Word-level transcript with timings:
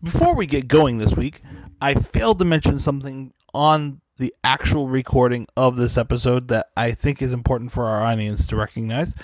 Before 0.00 0.36
we 0.36 0.46
get 0.46 0.68
going 0.68 0.98
this 0.98 1.14
week, 1.14 1.40
I 1.80 1.94
failed 1.94 2.38
to 2.38 2.44
mention 2.44 2.78
something 2.78 3.32
on 3.52 4.00
the 4.16 4.32
actual 4.44 4.88
recording 4.88 5.48
of 5.56 5.76
this 5.76 5.98
episode 5.98 6.48
that 6.48 6.68
I 6.76 6.92
think 6.92 7.20
is 7.20 7.32
important 7.32 7.72
for 7.72 7.86
our 7.86 8.04
audience 8.04 8.46
to 8.46 8.56
recognize. 8.56 9.16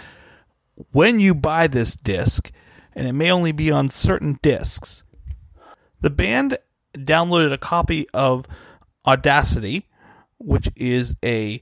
When 0.90 1.20
you 1.20 1.32
buy 1.32 1.68
this 1.68 1.94
disc, 1.94 2.50
and 2.92 3.06
it 3.06 3.12
may 3.12 3.30
only 3.30 3.52
be 3.52 3.70
on 3.70 3.88
certain 3.88 4.40
discs, 4.42 5.04
the 6.00 6.10
band 6.10 6.58
downloaded 6.96 7.52
a 7.52 7.58
copy 7.58 8.08
of 8.12 8.46
Audacity, 9.06 9.86
which 10.38 10.68
is 10.74 11.14
a 11.24 11.60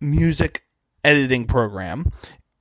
music 0.00 0.64
editing 1.04 1.46
program, 1.46 2.12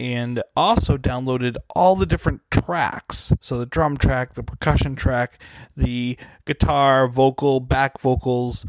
and 0.04 0.44
also 0.54 0.98
downloaded 0.98 1.56
all 1.70 1.96
the 1.96 2.06
different 2.06 2.42
tracks. 2.52 3.32
So 3.40 3.58
the 3.58 3.66
drum 3.66 3.96
track, 3.96 4.34
the 4.34 4.44
percussion 4.44 4.98
track, 4.98 5.42
the 5.78 6.18
guitar, 6.44 7.08
vocal, 7.08 7.62
back 7.62 8.02
vocals, 8.02 8.66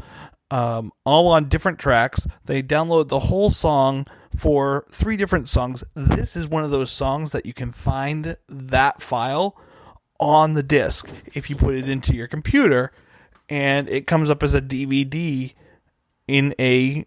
um, 0.49 0.93
all 1.03 1.27
on 1.27 1.49
different 1.49 1.77
tracks. 1.77 2.25
They 2.45 2.63
download 2.63 3.09
the 3.09 3.19
whole 3.19 3.49
song 3.49 4.07
for 4.33 4.85
three 4.89 5.17
different 5.17 5.49
songs. 5.49 5.83
This 5.93 6.37
is 6.37 6.47
one 6.47 6.63
of 6.63 6.71
those 6.71 6.89
songs 6.89 7.33
that 7.33 7.45
you 7.45 7.53
can 7.53 7.73
find 7.73 8.37
that 8.47 9.01
file 9.01 9.57
on 10.21 10.53
the 10.53 10.63
disc 10.63 11.09
if 11.33 11.49
you 11.49 11.57
put 11.57 11.75
it 11.75 11.89
into 11.89 12.15
your 12.15 12.27
computer 12.27 12.93
and 13.49 13.89
it 13.89 14.07
comes 14.07 14.29
up 14.29 14.41
as 14.41 14.53
a 14.53 14.61
DVD 14.61 15.53
in 16.29 16.55
a 16.57 17.05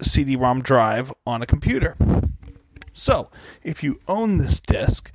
CD-ROM 0.00 0.62
drive 0.62 1.12
on 1.26 1.42
a 1.42 1.46
computer. 1.46 1.96
So, 2.98 3.30
if 3.62 3.82
you 3.82 4.00
own 4.08 4.38
this 4.38 4.60
disc, 4.60 5.12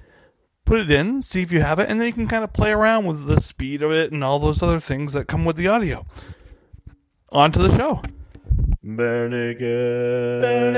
put 0.66 0.80
it 0.80 0.90
in, 0.90 1.22
see 1.22 1.42
if 1.42 1.52
you 1.52 1.62
have 1.62 1.80
it, 1.80 1.90
and 1.90 2.00
then 2.00 2.08
you 2.08 2.14
can 2.14 2.28
kind 2.28 2.44
of 2.44 2.54
play 2.54 2.72
around 2.72 3.06
with 3.06 3.26
the 3.26 3.42
speed 3.42 3.84
of 3.84 3.92
it 3.92 4.12
and 4.12 4.24
all 4.24 4.40
those 4.40 4.64
other 4.64 4.80
things 4.80 5.14
that 5.14 5.28
come 5.28 5.44
with 5.44 5.58
the 5.58 5.68
audio. 5.68 6.06
On 7.30 7.52
to 7.52 7.60
the 7.60 7.76
show. 7.76 8.02
Bare 8.84 9.28
naked. 9.28 10.42
Bare 10.42 10.72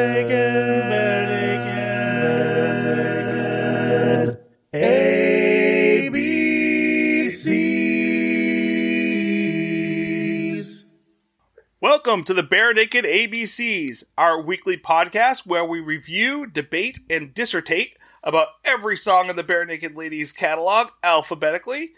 Welcome 12.06 12.24
to 12.26 12.36
the 12.36 12.44
Barenaked 12.44 13.04
ABCs, 13.04 14.04
our 14.16 14.40
weekly 14.40 14.78
podcast 14.78 15.48
where 15.48 15.66
we 15.66 15.80
review, 15.80 16.46
debate, 16.46 17.00
and 17.10 17.34
dissertate 17.34 17.98
about 18.24 18.50
every 18.64 18.96
song 18.96 19.28
in 19.28 19.36
the 19.36 19.44
Barenaked 19.44 19.96
Ladies 19.96 20.32
catalog 20.32 20.90
alphabetically. 21.02 21.94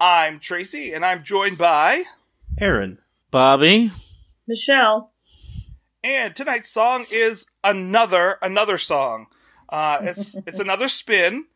I'm 0.00 0.40
Tracy, 0.40 0.94
and 0.94 1.04
I'm 1.04 1.22
joined 1.22 1.58
by. 1.58 2.04
Aaron. 2.58 3.00
Bobby. 3.30 3.92
Michelle. 4.48 5.12
And 6.02 6.34
tonight's 6.34 6.70
song 6.70 7.04
is 7.10 7.44
another 7.62 8.38
another 8.40 8.78
song. 8.78 9.26
Uh, 9.68 9.98
it's 10.00 10.34
it's 10.46 10.58
another 10.58 10.88
spin, 10.88 11.48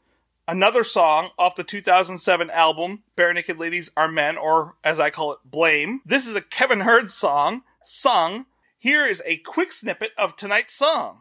another 0.46 0.84
song 0.84 1.30
off 1.38 1.56
the 1.56 1.64
2007 1.64 2.50
album 2.50 3.02
Barenaked 3.16 3.58
Ladies 3.58 3.90
Are 3.96 4.08
Men, 4.08 4.36
or 4.36 4.74
as 4.84 5.00
I 5.00 5.08
call 5.08 5.32
it, 5.32 5.38
Blame. 5.42 6.02
This 6.04 6.26
is 6.26 6.36
a 6.36 6.42
Kevin 6.42 6.80
Hearn 6.80 7.08
song 7.08 7.62
sung. 7.84 8.46
Here 8.78 9.06
is 9.06 9.22
a 9.24 9.38
quick 9.38 9.72
snippet 9.72 10.10
of 10.18 10.36
tonight's 10.36 10.74
song. 10.74 11.20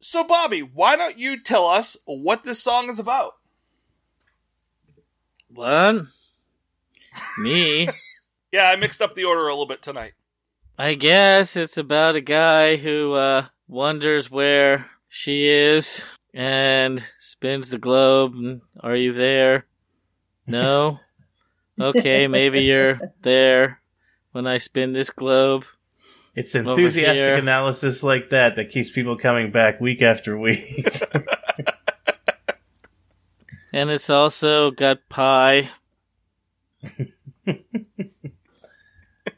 So, 0.00 0.24
Bobby, 0.24 0.60
why 0.60 0.96
don't 0.96 1.16
you 1.16 1.40
tell 1.42 1.66
us 1.66 1.96
what 2.04 2.44
this 2.44 2.62
song 2.62 2.90
is 2.90 2.98
about? 2.98 3.32
What? 5.48 6.06
Me? 7.38 7.88
Yeah, 8.52 8.68
I 8.68 8.76
mixed 8.76 9.00
up 9.00 9.14
the 9.14 9.24
order 9.24 9.46
a 9.46 9.52
little 9.52 9.64
bit 9.64 9.80
tonight. 9.80 10.12
I 10.82 10.94
guess 10.94 11.54
it's 11.54 11.76
about 11.76 12.16
a 12.16 12.20
guy 12.20 12.74
who 12.74 13.12
uh, 13.12 13.46
wonders 13.68 14.28
where 14.32 14.90
she 15.08 15.46
is 15.46 16.04
and 16.34 16.98
spins 17.20 17.68
the 17.68 17.78
globe. 17.78 18.34
and, 18.34 18.62
Are 18.80 18.96
you 18.96 19.12
there? 19.12 19.66
No? 20.48 20.98
Okay, 21.80 22.26
maybe 22.26 22.62
you're 22.62 23.00
there 23.20 23.80
when 24.32 24.44
I 24.48 24.58
spin 24.58 24.92
this 24.92 25.10
globe. 25.10 25.64
It's 26.34 26.52
enthusiastic 26.56 27.38
analysis 27.38 28.02
like 28.02 28.30
that 28.30 28.56
that 28.56 28.70
keeps 28.70 28.90
people 28.90 29.16
coming 29.16 29.52
back 29.52 29.80
week 29.80 30.02
after 30.02 30.36
week. 30.36 30.90
And 33.72 33.88
it's 33.88 34.10
also 34.10 34.72
got 34.72 35.08
pie. 35.08 35.70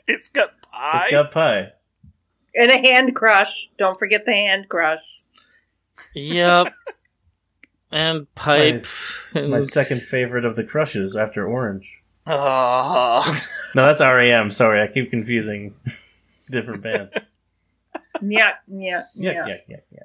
It's 0.06 0.28
got 0.28 0.50
pie. 0.98 1.02
it's 1.04 1.10
got 1.12 1.30
pie. 1.32 1.72
And 2.54 2.70
a 2.70 2.92
hand 2.92 3.14
crush. 3.14 3.68
Don't 3.78 3.98
forget 3.98 4.22
the 4.26 4.32
hand 4.32 4.68
crush. 4.68 5.00
Yep. 6.14 6.72
and 7.90 8.32
pipe. 8.34 8.84
and 9.34 9.50
My 9.50 9.60
second 9.60 10.00
favorite 10.02 10.44
of 10.44 10.56
the 10.56 10.64
crushes 10.64 11.16
after 11.16 11.46
Orange. 11.46 11.88
Ah. 12.26 13.46
No, 13.74 13.84
that's 13.86 14.00
REM. 14.00 14.50
Sorry, 14.50 14.80
I 14.80 14.86
keep 14.86 15.10
confusing 15.10 15.74
different 16.50 16.82
bands. 16.82 17.30
Yeah, 18.22 18.52
yeah, 18.68 19.02
Yeah, 19.16 19.32
yeah. 19.32 19.46
yeah, 19.46 19.56
yeah, 19.68 19.76
yeah. 19.90 20.02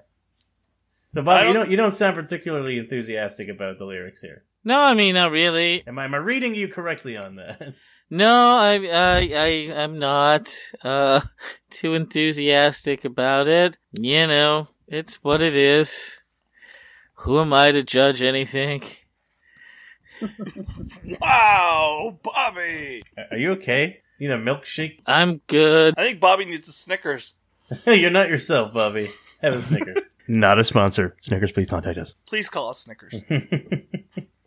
So, 1.14 1.22
Bob, 1.22 1.42
you 1.42 1.46
don't- 1.46 1.54
don't 1.54 1.72
you 1.72 1.78
don't 1.78 1.92
sound 1.92 2.16
particularly 2.16 2.80
enthusiastic 2.80 3.48
about 3.50 3.78
the 3.78 3.86
lyrics 3.86 4.20
here. 4.22 4.44
No, 4.64 4.80
I 4.80 4.96
mean, 4.96 5.14
not 5.14 5.32
really. 5.32 5.84
Am 5.88 5.98
I 6.00 6.06
am 6.06 6.16
I 6.16 6.18
reading 6.18 6.56
you 6.56 6.68
correctly 6.70 7.16
on 7.18 7.36
that? 7.36 7.74
No, 8.10 8.58
I, 8.58 8.76
I, 8.92 9.30
I, 9.36 9.84
I'm 9.84 10.00
not, 10.00 10.52
uh, 10.84 11.22
too 11.70 11.94
enthusiastic 11.94 13.06
about 13.06 13.48
it. 13.48 13.78
You 13.94 14.26
know, 14.28 14.70
it's 14.88 15.24
what 15.24 15.42
it 15.42 15.56
is. 15.56 16.22
Who 17.16 17.40
am 17.40 17.54
I 17.54 17.72
to 17.72 17.84
judge 17.84 18.22
anything? 18.22 18.82
wow, 21.22 22.18
Bobby. 22.24 23.04
Are 23.32 23.38
you 23.38 23.52
okay? 23.54 24.02
You 24.18 24.30
need 24.30 24.34
a 24.36 24.38
milkshake? 24.38 25.00
I'm 25.06 25.42
good. 25.48 25.94
I 25.98 26.04
think 26.04 26.20
Bobby 26.20 26.46
needs 26.46 26.68
a 26.68 26.72
Snickers. 26.72 27.36
You're 27.86 28.10
not 28.10 28.30
yourself, 28.30 28.74
Bobby. 28.74 29.10
Have 29.42 29.54
a 29.54 29.60
Snickers. 29.60 29.98
not 30.28 30.60
a 30.60 30.64
sponsor. 30.64 31.16
Snickers, 31.22 31.52
please 31.52 31.70
contact 31.70 31.98
us. 31.98 32.16
Please 32.26 32.50
call 32.50 32.70
us 32.70 32.80
Snickers. 32.80 33.14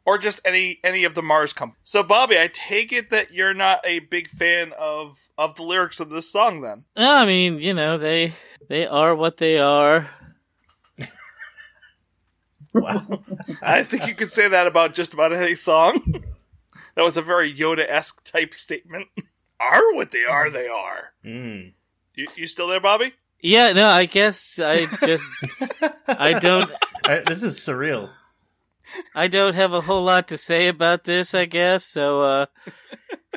Or 0.04 0.18
just 0.18 0.40
any 0.44 0.80
any 0.82 1.04
of 1.04 1.14
the 1.14 1.22
Mars 1.22 1.52
companies. 1.52 1.80
So, 1.84 2.02
Bobby, 2.02 2.38
I 2.38 2.48
take 2.52 2.92
it 2.92 3.10
that 3.10 3.32
you're 3.32 3.54
not 3.54 3.80
a 3.84 4.00
big 4.00 4.28
fan 4.28 4.72
of 4.78 5.18
of 5.38 5.56
the 5.56 5.62
lyrics 5.62 6.00
of 6.00 6.10
this 6.10 6.30
song, 6.30 6.60
then. 6.60 6.84
I 6.96 7.26
mean, 7.26 7.58
you 7.58 7.74
know, 7.74 7.98
they, 7.98 8.32
they 8.68 8.86
are 8.86 9.14
what 9.14 9.38
they 9.38 9.58
are. 9.58 10.10
wow. 12.74 13.22
I 13.60 13.82
think 13.82 14.06
you 14.06 14.14
could 14.14 14.30
say 14.30 14.48
that 14.48 14.66
about 14.66 14.94
just 14.94 15.14
about 15.14 15.32
any 15.32 15.54
song. 15.54 16.00
that 16.94 17.02
was 17.02 17.16
a 17.16 17.22
very 17.22 17.52
Yoda 17.52 17.88
esque 17.88 18.24
type 18.24 18.54
statement. 18.54 19.08
are 19.60 19.94
what 19.94 20.10
they 20.10 20.24
are, 20.24 20.50
they 20.50 20.68
are. 20.68 21.12
Mm. 21.24 21.72
You, 22.14 22.26
you 22.36 22.46
still 22.46 22.68
there, 22.68 22.80
Bobby? 22.80 23.12
Yeah, 23.40 23.72
no, 23.72 23.86
I 23.88 24.04
guess 24.04 24.60
I 24.60 24.86
just, 25.04 25.26
I 26.06 26.38
don't, 26.38 26.70
I- 27.04 27.22
this 27.26 27.42
is 27.42 27.58
surreal. 27.58 28.10
I 29.14 29.28
don't 29.28 29.54
have 29.54 29.72
a 29.72 29.80
whole 29.82 30.02
lot 30.04 30.28
to 30.28 30.38
say 30.38 30.68
about 30.68 31.04
this, 31.04 31.34
I 31.34 31.44
guess, 31.46 31.84
so, 31.84 32.22
uh, 32.22 32.46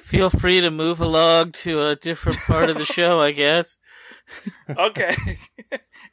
feel 0.04 0.30
free 0.30 0.62
to 0.62 0.72
move 0.72 1.00
along 1.02 1.52
to 1.54 1.82
a 1.88 1.96
different 1.96 2.38
part 2.40 2.70
of 2.70 2.78
the 2.78 2.86
show, 2.86 3.20
I 3.22 3.32
guess. 3.32 3.78
Okay. 4.76 5.16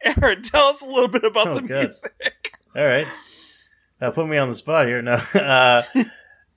Aaron, 0.04 0.42
tell 0.42 0.66
us 0.68 0.82
a 0.82 0.86
little 0.86 1.08
bit 1.08 1.24
about 1.24 1.48
Oh, 1.48 1.54
the 1.54 1.62
good. 1.62 1.84
music. 1.84 2.52
All 2.76 2.86
right. 2.86 3.06
Uh, 4.00 4.10
put 4.10 4.28
me 4.28 4.36
on 4.36 4.48
the 4.50 4.54
spot 4.54 4.86
here. 4.86 5.00
No. 5.00 5.14
Uh, 5.34 5.82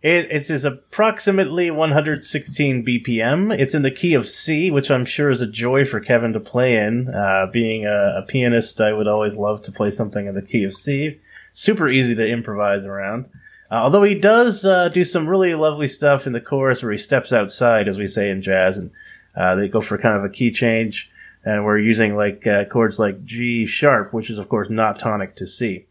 it, 0.03 0.27
it 0.29 0.49
is 0.51 0.65
approximately 0.65 1.71
116 1.71 2.85
BPM. 2.85 3.57
It's 3.57 3.73
in 3.73 3.81
the 3.81 3.89
key 3.89 4.13
of 4.13 4.27
C, 4.27 4.69
which 4.69 4.91
I'm 4.91 5.05
sure 5.05 5.29
is 5.31 5.41
a 5.41 5.47
joy 5.49 5.85
for 5.85 5.99
Kevin 5.99 6.33
to 6.33 6.39
play 6.39 6.75
in. 6.77 7.07
Uh, 7.07 7.47
being 7.51 7.85
a, 7.85 8.17
a 8.19 8.25
pianist, 8.27 8.79
I 8.81 8.91
would 8.93 9.07
always 9.07 9.35
love 9.37 9.63
to 9.63 9.71
play 9.71 9.89
something 9.89 10.27
in 10.27 10.33
the 10.35 10.41
key 10.43 10.63
of 10.65 10.75
C. 10.75 11.19
Super 11.55 11.87
easy 11.87 12.13
to 12.15 12.27
improvise 12.27 12.83
around. 12.83 13.25
Uh, 13.71 13.75
although 13.75 14.03
he 14.03 14.13
does 14.13 14.65
uh, 14.65 14.89
do 14.89 15.05
some 15.05 15.25
really 15.25 15.55
lovely 15.55 15.87
stuff 15.87 16.27
in 16.27 16.33
the 16.33 16.41
chorus 16.41 16.83
where 16.83 16.91
he 16.91 16.97
steps 16.97 17.31
outside, 17.31 17.87
as 17.87 17.97
we 17.97 18.07
say 18.07 18.29
in 18.29 18.41
jazz, 18.41 18.77
and 18.77 18.91
uh, 19.37 19.55
they 19.55 19.69
go 19.69 19.79
for 19.79 19.97
kind 19.97 20.17
of 20.17 20.25
a 20.25 20.29
key 20.29 20.51
change, 20.51 21.09
and 21.45 21.63
we're 21.63 21.79
using 21.79 22.13
like 22.13 22.45
uh, 22.45 22.65
chords 22.65 22.99
like 22.99 23.23
G 23.23 23.65
sharp, 23.65 24.13
which 24.13 24.29
is 24.29 24.37
of 24.37 24.49
course 24.49 24.69
not 24.69 24.99
tonic 24.99 25.35
to 25.37 25.47
C. 25.47 25.85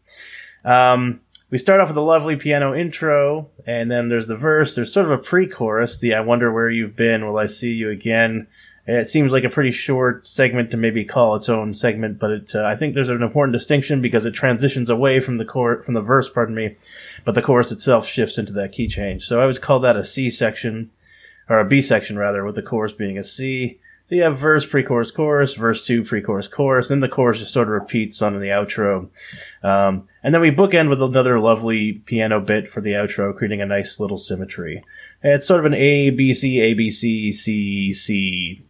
Um, 0.63 1.21
we 1.49 1.57
start 1.57 1.79
off 1.79 1.87
with 1.87 1.97
a 1.97 2.01
lovely 2.01 2.35
piano 2.35 2.75
intro, 2.75 3.49
and 3.65 3.89
then 3.89 4.07
there's 4.07 4.27
the 4.27 4.37
verse. 4.37 4.75
There's 4.75 4.93
sort 4.93 5.07
of 5.07 5.19
a 5.19 5.23
pre-chorus, 5.23 5.97
the 5.97 6.13
"I 6.13 6.21
wonder 6.21 6.53
where 6.53 6.69
you've 6.69 6.95
been, 6.95 7.25
will 7.25 7.39
I 7.39 7.47
see 7.47 7.73
you 7.73 7.89
again," 7.89 8.45
It 8.87 9.07
seems 9.07 9.31
like 9.31 9.43
a 9.43 9.49
pretty 9.49 9.71
short 9.71 10.27
segment 10.27 10.69
to 10.71 10.77
maybe 10.77 11.05
call 11.05 11.35
its 11.35 11.49
own 11.49 11.73
segment, 11.73 12.19
but 12.19 12.31
it, 12.31 12.55
uh, 12.55 12.63
I 12.63 12.75
think 12.75 12.93
there's 12.93 13.09
an 13.09 13.23
important 13.23 13.53
distinction 13.53 13.99
because 13.99 14.25
it 14.25 14.33
transitions 14.33 14.91
away 14.91 15.19
from 15.19 15.37
the 15.37 15.45
core, 15.45 15.81
from 15.81 15.95
the 15.95 16.01
verse, 16.01 16.29
pardon 16.29 16.53
me, 16.53 16.75
but 17.23 17.33
the 17.33 17.41
chorus 17.41 17.71
itself 17.71 18.07
shifts 18.07 18.37
into 18.37 18.53
that 18.53 18.73
key 18.73 18.87
change. 18.87 19.25
So 19.25 19.39
I 19.39 19.41
always 19.41 19.57
call 19.57 19.79
that 19.79 19.95
a 19.97 20.03
C 20.03 20.29
section, 20.29 20.91
or 21.49 21.59
a 21.59 21.65
B 21.65 21.81
section 21.81 22.17
rather, 22.17 22.43
with 22.43 22.53
the 22.53 22.61
chorus 22.61 22.91
being 22.91 23.17
a 23.17 23.23
C. 23.23 23.79
So 24.07 24.13
you 24.13 24.21
have 24.21 24.37
verse, 24.37 24.67
pre-chorus, 24.67 25.09
chorus, 25.09 25.55
verse 25.55 25.83
two, 25.83 26.03
pre-chorus, 26.03 26.47
chorus, 26.47 26.89
then 26.89 26.99
the 26.99 27.09
chorus 27.09 27.39
just 27.39 27.53
sort 27.53 27.67
of 27.67 27.73
repeats 27.73 28.21
on 28.21 28.39
the 28.39 28.49
outro. 28.49 29.09
Um, 29.63 30.07
and 30.21 30.31
then 30.31 30.41
we 30.41 30.51
bookend 30.51 30.89
with 30.89 31.01
another 31.01 31.39
lovely 31.39 31.93
piano 31.93 32.39
bit 32.39 32.69
for 32.69 32.81
the 32.81 32.91
outro, 32.91 33.35
creating 33.35 33.61
a 33.61 33.65
nice 33.65 33.99
little 33.99 34.19
symmetry. 34.19 34.83
It's 35.23 35.47
sort 35.47 35.59
of 35.59 35.65
an 35.65 35.73
A, 35.73 36.11
B, 36.11 36.35
C, 36.35 36.59
A, 36.61 36.75
B, 36.75 36.91
C, 36.91 37.31
C, 37.31 37.93
C, 37.93 38.64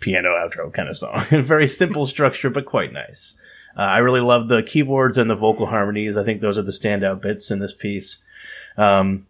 piano 0.00 0.30
outro 0.30 0.72
kind 0.72 0.88
of 0.88 0.96
song. 0.96 1.24
Very 1.30 1.66
simple 1.66 2.06
structure, 2.06 2.50
but 2.50 2.66
quite 2.66 2.92
nice. 2.92 3.34
Uh, 3.76 3.82
I 3.82 3.98
really 3.98 4.20
love 4.20 4.48
the 4.48 4.62
keyboards 4.62 5.18
and 5.18 5.30
the 5.30 5.36
vocal 5.36 5.66
harmonies. 5.66 6.16
I 6.16 6.24
think 6.24 6.40
those 6.40 6.58
are 6.58 6.62
the 6.62 6.72
standout 6.72 7.20
bits 7.20 7.50
in 7.50 7.60
this 7.60 7.74
piece. 7.74 8.18
Um, 8.76 9.26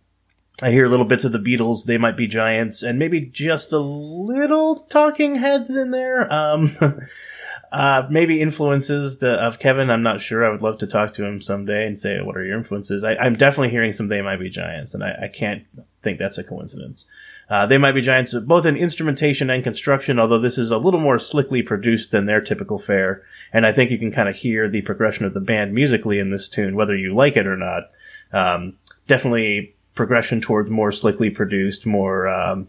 I 0.62 0.70
hear 0.70 0.88
little 0.88 1.06
bits 1.06 1.24
of 1.24 1.32
the 1.32 1.38
Beatles, 1.38 1.84
They 1.84 1.98
Might 1.98 2.16
Be 2.16 2.26
Giants, 2.26 2.82
and 2.82 2.98
maybe 2.98 3.20
just 3.20 3.72
a 3.72 3.78
little 3.78 4.76
Talking 4.76 5.36
Heads 5.36 5.74
in 5.74 5.90
there. 5.90 6.30
Um, 6.32 6.76
uh, 7.72 8.06
maybe 8.10 8.40
influences 8.40 9.18
the, 9.18 9.32
of 9.32 9.58
Kevin. 9.58 9.90
I'm 9.90 10.02
not 10.02 10.20
sure. 10.20 10.44
I 10.44 10.50
would 10.50 10.62
love 10.62 10.78
to 10.78 10.86
talk 10.86 11.14
to 11.14 11.24
him 11.24 11.40
someday 11.40 11.86
and 11.86 11.98
say, 11.98 12.20
what 12.20 12.36
are 12.36 12.44
your 12.44 12.58
influences? 12.58 13.04
I, 13.04 13.14
am 13.24 13.34
definitely 13.34 13.70
hearing 13.70 13.92
some 13.92 14.08
They 14.08 14.22
Might 14.22 14.40
Be 14.40 14.50
Giants, 14.50 14.94
and 14.94 15.02
I, 15.02 15.18
I 15.22 15.28
can't 15.28 15.64
think 16.02 16.18
that's 16.18 16.38
a 16.38 16.44
coincidence. 16.44 17.06
Uh, 17.50 17.66
they 17.66 17.78
might 17.78 17.92
be 17.92 18.00
giants 18.00 18.32
both 18.32 18.64
in 18.64 18.76
instrumentation 18.76 19.50
and 19.50 19.64
construction, 19.64 20.20
although 20.20 20.38
this 20.38 20.56
is 20.56 20.70
a 20.70 20.78
little 20.78 21.00
more 21.00 21.18
slickly 21.18 21.62
produced 21.62 22.12
than 22.12 22.26
their 22.26 22.40
typical 22.40 22.78
fare. 22.78 23.24
And 23.52 23.66
I 23.66 23.72
think 23.72 23.90
you 23.90 23.98
can 23.98 24.12
kind 24.12 24.28
of 24.28 24.36
hear 24.36 24.68
the 24.68 24.82
progression 24.82 25.24
of 25.24 25.34
the 25.34 25.40
band 25.40 25.74
musically 25.74 26.20
in 26.20 26.30
this 26.30 26.46
tune, 26.46 26.76
whether 26.76 26.96
you 26.96 27.12
like 27.12 27.36
it 27.36 27.48
or 27.48 27.56
not. 27.56 27.90
Um, 28.32 28.76
definitely 29.08 29.74
progression 29.96 30.40
towards 30.40 30.70
more 30.70 30.92
slickly 30.92 31.28
produced, 31.28 31.84
more 31.84 32.28
um, 32.28 32.68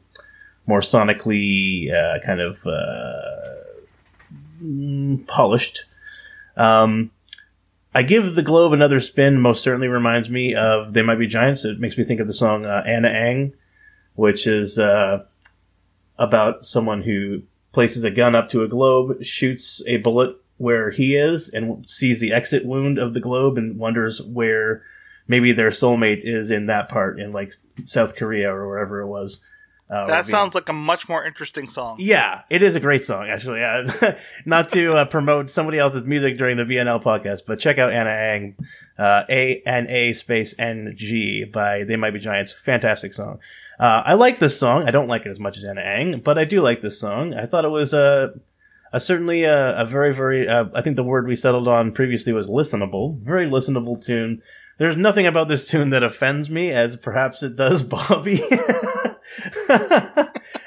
more 0.65 0.79
sonically 0.79 1.93
uh, 1.93 2.25
kind 2.25 2.41
of 2.41 2.57
uh, 2.65 3.55
mm, 4.63 5.27
polished. 5.27 5.85
Um, 6.57 7.11
I 7.93 8.01
give 8.01 8.33
the 8.33 8.41
globe 8.41 8.73
another 8.73 8.99
spin. 8.99 9.39
Most 9.39 9.61
certainly 9.61 9.89
reminds 9.89 10.27
me 10.27 10.55
of 10.55 10.93
They 10.93 11.03
Might 11.03 11.19
Be 11.19 11.27
Giants. 11.27 11.65
It 11.65 11.79
makes 11.79 11.97
me 11.97 12.03
think 12.03 12.19
of 12.19 12.25
the 12.25 12.33
song 12.33 12.65
uh, 12.65 12.83
Ana 12.87 13.09
Ng 13.09 13.53
which 14.21 14.45
is 14.45 14.77
uh, 14.77 15.23
about 16.19 16.63
someone 16.63 17.01
who 17.01 17.41
places 17.71 18.03
a 18.03 18.11
gun 18.11 18.35
up 18.35 18.49
to 18.49 18.61
a 18.61 18.67
globe, 18.67 19.23
shoots 19.23 19.81
a 19.87 19.97
bullet 19.97 20.35
where 20.57 20.91
he 20.91 21.15
is, 21.15 21.49
and 21.49 21.89
sees 21.89 22.19
the 22.19 22.31
exit 22.31 22.63
wound 22.63 22.99
of 22.99 23.15
the 23.15 23.19
globe 23.19 23.57
and 23.57 23.79
wonders 23.79 24.21
where 24.21 24.83
maybe 25.27 25.53
their 25.53 25.71
soulmate 25.71 26.21
is 26.23 26.51
in 26.51 26.67
that 26.67 26.87
part 26.87 27.19
in 27.19 27.31
like 27.31 27.51
South 27.83 28.15
Korea 28.15 28.53
or 28.53 28.67
wherever 28.67 29.01
it 29.01 29.07
was. 29.07 29.39
Uh, 29.89 30.05
that 30.05 30.27
sounds 30.27 30.53
like 30.53 30.69
a 30.69 30.73
much 30.73 31.09
more 31.09 31.25
interesting 31.25 31.67
song. 31.67 31.97
Yeah, 31.99 32.43
it 32.51 32.61
is 32.61 32.75
a 32.75 32.79
great 32.79 33.03
song, 33.03 33.27
actually. 33.27 33.63
Uh, 33.63 34.13
not 34.45 34.69
to 34.69 34.97
uh, 34.97 35.05
promote 35.05 35.49
somebody 35.49 35.79
else's 35.79 36.03
music 36.03 36.37
during 36.37 36.57
the 36.57 36.63
BNL 36.63 37.01
podcast, 37.01 37.39
but 37.47 37.57
check 37.59 37.79
out 37.79 37.91
Ana 37.91 38.35
Ng, 38.35 38.55
uh, 38.99 39.23
A 39.27 39.63
N 39.65 39.87
A 39.89 40.13
space 40.13 40.53
N 40.59 40.93
G 40.95 41.43
by 41.43 41.85
They 41.85 41.95
Might 41.95 42.11
Be 42.11 42.19
Giants. 42.19 42.53
Fantastic 42.53 43.13
song. 43.13 43.39
Uh, 43.81 44.03
I 44.05 44.13
like 44.13 44.37
this 44.37 44.59
song. 44.59 44.87
I 44.87 44.91
don't 44.91 45.07
like 45.07 45.25
it 45.25 45.31
as 45.31 45.39
much 45.39 45.57
as 45.57 45.65
Ana 45.65 45.81
Ng, 45.81 46.21
but 46.23 46.37
I 46.37 46.45
do 46.45 46.61
like 46.61 46.81
this 46.81 46.99
song. 46.99 47.33
I 47.33 47.47
thought 47.47 47.65
it 47.65 47.69
was 47.69 47.95
a, 47.95 48.31
a 48.93 48.99
certainly 48.99 49.43
a, 49.43 49.75
a 49.75 49.85
very, 49.87 50.13
very, 50.13 50.47
uh, 50.47 50.65
I 50.75 50.83
think 50.83 50.97
the 50.97 51.03
word 51.03 51.27
we 51.27 51.35
settled 51.35 51.67
on 51.67 51.91
previously 51.91 52.31
was 52.31 52.47
listenable. 52.47 53.19
Very 53.21 53.49
listenable 53.49 53.99
tune. 53.99 54.43
There's 54.77 54.97
nothing 54.97 55.25
about 55.25 55.47
this 55.47 55.67
tune 55.67 55.89
that 55.89 56.03
offends 56.03 56.47
me, 56.47 56.69
as 56.69 56.95
perhaps 56.95 57.41
it 57.41 57.55
does 57.55 57.81
Bobby. 57.83 58.39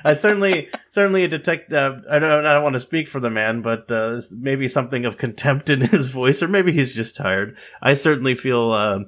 I 0.05 0.15
certainly, 0.15 0.71
certainly 0.89 1.29
detect. 1.29 1.73
Uh, 1.73 1.95
I 2.11 2.19
don't, 2.19 2.45
I 2.45 2.55
don't 2.55 2.65
want 2.65 2.75
to 2.75 2.81
speak 2.81 3.07
for 3.07 3.21
the 3.21 3.31
man, 3.31 3.63
but 3.63 3.93
uh, 3.93 4.21
maybe 4.37 4.67
something 4.67 5.05
of 5.05 5.19
contempt 5.19 5.71
in 5.71 5.83
his 5.83 6.07
voice, 6.07 6.43
or 6.43 6.49
maybe 6.49 6.73
he's 6.73 6.93
just 6.93 7.15
tired. 7.15 7.57
I 7.81 7.95
certainly 7.95 8.35
feel 8.35 8.73
uh, 8.73 8.99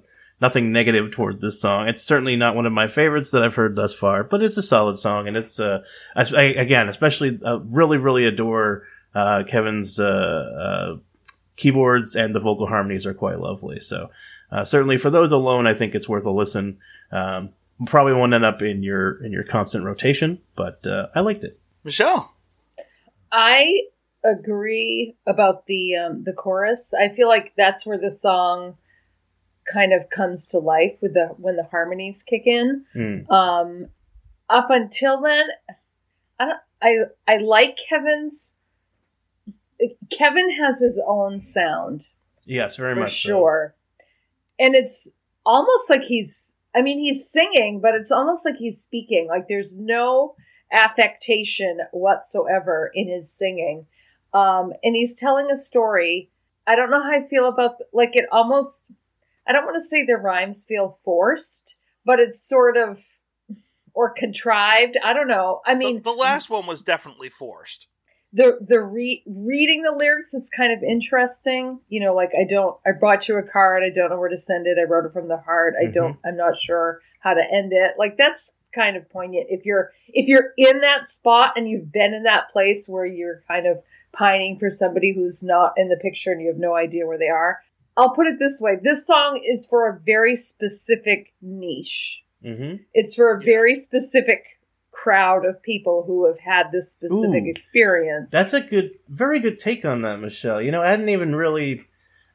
nothing 0.40 0.72
negative 0.72 1.10
toward 1.10 1.40
this 1.40 1.60
song. 1.60 1.88
It's 1.88 2.02
certainly 2.02 2.36
not 2.36 2.54
one 2.54 2.66
of 2.66 2.72
my 2.72 2.86
favorites 2.86 3.30
that 3.30 3.42
I've 3.42 3.54
heard 3.54 3.76
thus 3.76 3.94
far, 3.94 4.24
but 4.24 4.42
it's 4.42 4.56
a 4.56 4.62
solid 4.62 4.98
song, 4.98 5.28
and 5.28 5.36
it's 5.36 5.58
uh, 5.58 5.82
I, 6.14 6.42
again, 6.44 6.88
especially 6.88 7.38
uh, 7.44 7.58
really, 7.60 7.96
really 7.96 8.26
adore 8.26 8.84
uh, 9.14 9.44
Kevin's 9.46 9.98
uh, 9.98 10.04
uh, 10.04 10.96
keyboards 11.56 12.16
and 12.16 12.34
the 12.34 12.40
vocal 12.40 12.66
harmonies 12.66 13.06
are 13.06 13.14
quite 13.14 13.40
lovely. 13.40 13.80
So 13.80 14.10
uh, 14.52 14.64
certainly 14.64 14.98
for 14.98 15.10
those 15.10 15.32
alone, 15.32 15.66
I 15.66 15.74
think 15.74 15.94
it's 15.94 16.08
worth 16.08 16.26
a 16.26 16.30
listen. 16.30 16.78
Um, 17.10 17.50
probably 17.86 18.12
won't 18.12 18.34
end 18.34 18.44
up 18.44 18.62
in 18.62 18.82
your 18.82 19.22
in 19.24 19.32
your 19.32 19.44
constant 19.44 19.84
rotation, 19.84 20.40
but 20.54 20.86
I 21.14 21.20
liked 21.20 21.44
it. 21.44 21.58
Michelle, 21.82 22.34
I 23.32 23.82
agree 24.24 25.14
about 25.26 25.66
the 25.66 25.96
um, 25.96 26.22
the 26.22 26.32
chorus. 26.32 26.92
I 26.92 27.08
feel 27.08 27.28
like 27.28 27.54
that's 27.56 27.86
where 27.86 27.98
the 27.98 28.10
song 28.10 28.76
kind 29.72 29.92
of 29.92 30.10
comes 30.10 30.46
to 30.46 30.58
life 30.58 30.96
with 31.00 31.14
the 31.14 31.28
when 31.38 31.56
the 31.56 31.64
harmonies 31.64 32.22
kick 32.22 32.42
in. 32.46 32.84
Mm. 32.94 33.30
Um, 33.30 33.88
up 34.48 34.68
until 34.70 35.20
then, 35.20 35.46
I 36.38 36.44
don't. 36.44 36.58
I 36.82 36.96
I 37.26 37.36
like 37.38 37.76
Kevin's. 37.88 38.56
Kevin 40.16 40.50
has 40.62 40.80
his 40.80 41.02
own 41.06 41.40
sound. 41.40 42.06
Yes, 42.44 42.76
very 42.76 42.94
much 42.94 43.12
sure. 43.12 43.74
So. 43.74 44.04
And 44.58 44.74
it's 44.74 45.10
almost 45.44 45.90
like 45.90 46.02
he's. 46.02 46.54
I 46.74 46.82
mean, 46.82 46.98
he's 46.98 47.30
singing, 47.30 47.80
but 47.80 47.94
it's 47.94 48.10
almost 48.10 48.44
like 48.44 48.56
he's 48.56 48.80
speaking. 48.80 49.28
Like 49.28 49.48
there's 49.48 49.76
no 49.76 50.34
affectation 50.72 51.78
whatsoever 51.92 52.90
in 52.94 53.08
his 53.08 53.32
singing. 53.32 53.86
Um, 54.34 54.72
and 54.82 54.94
he's 54.94 55.14
telling 55.14 55.50
a 55.50 55.56
story. 55.56 56.30
I 56.66 56.76
don't 56.76 56.90
know 56.90 57.02
how 57.02 57.12
I 57.12 57.26
feel 57.26 57.48
about 57.48 57.76
like 57.92 58.10
it 58.14 58.26
almost 58.30 58.84
I 59.46 59.52
don't 59.52 59.64
want 59.64 59.76
to 59.76 59.86
say 59.86 60.04
the 60.04 60.16
rhymes 60.16 60.64
feel 60.64 60.98
forced, 61.04 61.76
but 62.04 62.18
it's 62.18 62.42
sort 62.42 62.76
of 62.76 63.00
or 63.94 64.10
contrived. 64.10 64.96
I 65.02 65.12
don't 65.12 65.28
know. 65.28 65.62
I 65.64 65.74
mean, 65.74 65.96
the, 65.96 66.02
the 66.02 66.12
last 66.12 66.50
one 66.50 66.66
was 66.66 66.82
definitely 66.82 67.30
forced. 67.30 67.88
The 68.32 68.58
the 68.60 68.80
re- 68.80 69.22
reading 69.26 69.82
the 69.82 69.96
lyrics 69.96 70.34
is 70.34 70.50
kind 70.54 70.72
of 70.72 70.82
interesting. 70.82 71.80
You 71.88 72.00
know, 72.00 72.14
like 72.14 72.30
I 72.38 72.44
don't. 72.48 72.76
I 72.86 72.90
brought 72.92 73.28
you 73.28 73.36
a 73.38 73.42
card. 73.42 73.82
I 73.82 73.90
don't 73.90 74.10
know 74.10 74.18
where 74.18 74.28
to 74.28 74.36
send 74.36 74.66
it. 74.66 74.78
I 74.78 74.84
wrote 74.84 75.06
it 75.06 75.12
from 75.12 75.28
the 75.28 75.38
heart. 75.38 75.74
I 75.80 75.84
mm-hmm. 75.84 75.94
don't. 75.94 76.16
I'm 76.24 76.36
not 76.36 76.58
sure 76.58 77.00
how 77.20 77.34
to 77.34 77.42
end 77.42 77.72
it. 77.72 77.92
Like 77.98 78.16
that's 78.18 78.52
kind 78.74 78.96
of 78.96 79.08
poignant. 79.10 79.46
If 79.48 79.64
you're 79.64 79.92
if 80.08 80.28
you're 80.28 80.52
in 80.58 80.80
that 80.82 81.06
spot 81.06 81.54
and 81.56 81.68
you've 81.68 81.90
been 81.90 82.12
in 82.12 82.24
that 82.24 82.50
place 82.52 82.86
where 82.86 83.06
you're 83.06 83.42
kind 83.48 83.66
of 83.66 83.82
pining 84.12 84.58
for 84.58 84.70
somebody 84.70 85.14
who's 85.14 85.42
not 85.42 85.72
in 85.76 85.88
the 85.88 85.96
picture 85.96 86.32
and 86.32 86.40
you 86.40 86.48
have 86.48 86.58
no 86.58 86.74
idea 86.74 87.06
where 87.06 87.18
they 87.18 87.28
are, 87.28 87.60
I'll 87.96 88.14
put 88.14 88.26
it 88.26 88.38
this 88.38 88.60
way: 88.60 88.78
this 88.82 89.06
song 89.06 89.42
is 89.46 89.66
for 89.66 89.88
a 89.88 89.98
very 90.04 90.36
specific 90.36 91.34
niche. 91.40 92.22
Mm-hmm. 92.44 92.82
It's 92.94 93.14
for 93.14 93.34
a 93.34 93.42
very 93.42 93.74
specific 93.74 94.44
crowd 94.92 95.44
of 95.44 95.62
people 95.62 96.04
who 96.06 96.26
have 96.26 96.38
had 96.38 96.72
this 96.72 96.90
specific 96.90 97.44
Ooh, 97.44 97.50
experience. 97.50 98.30
That's 98.30 98.52
a 98.52 98.60
good, 98.60 98.92
very 99.08 99.40
good 99.40 99.58
take 99.58 99.84
on 99.84 100.02
that, 100.02 100.18
Michelle. 100.18 100.60
You 100.60 100.70
know, 100.70 100.82
I 100.82 100.90
didn't 100.90 101.10
even 101.10 101.34
really. 101.34 101.84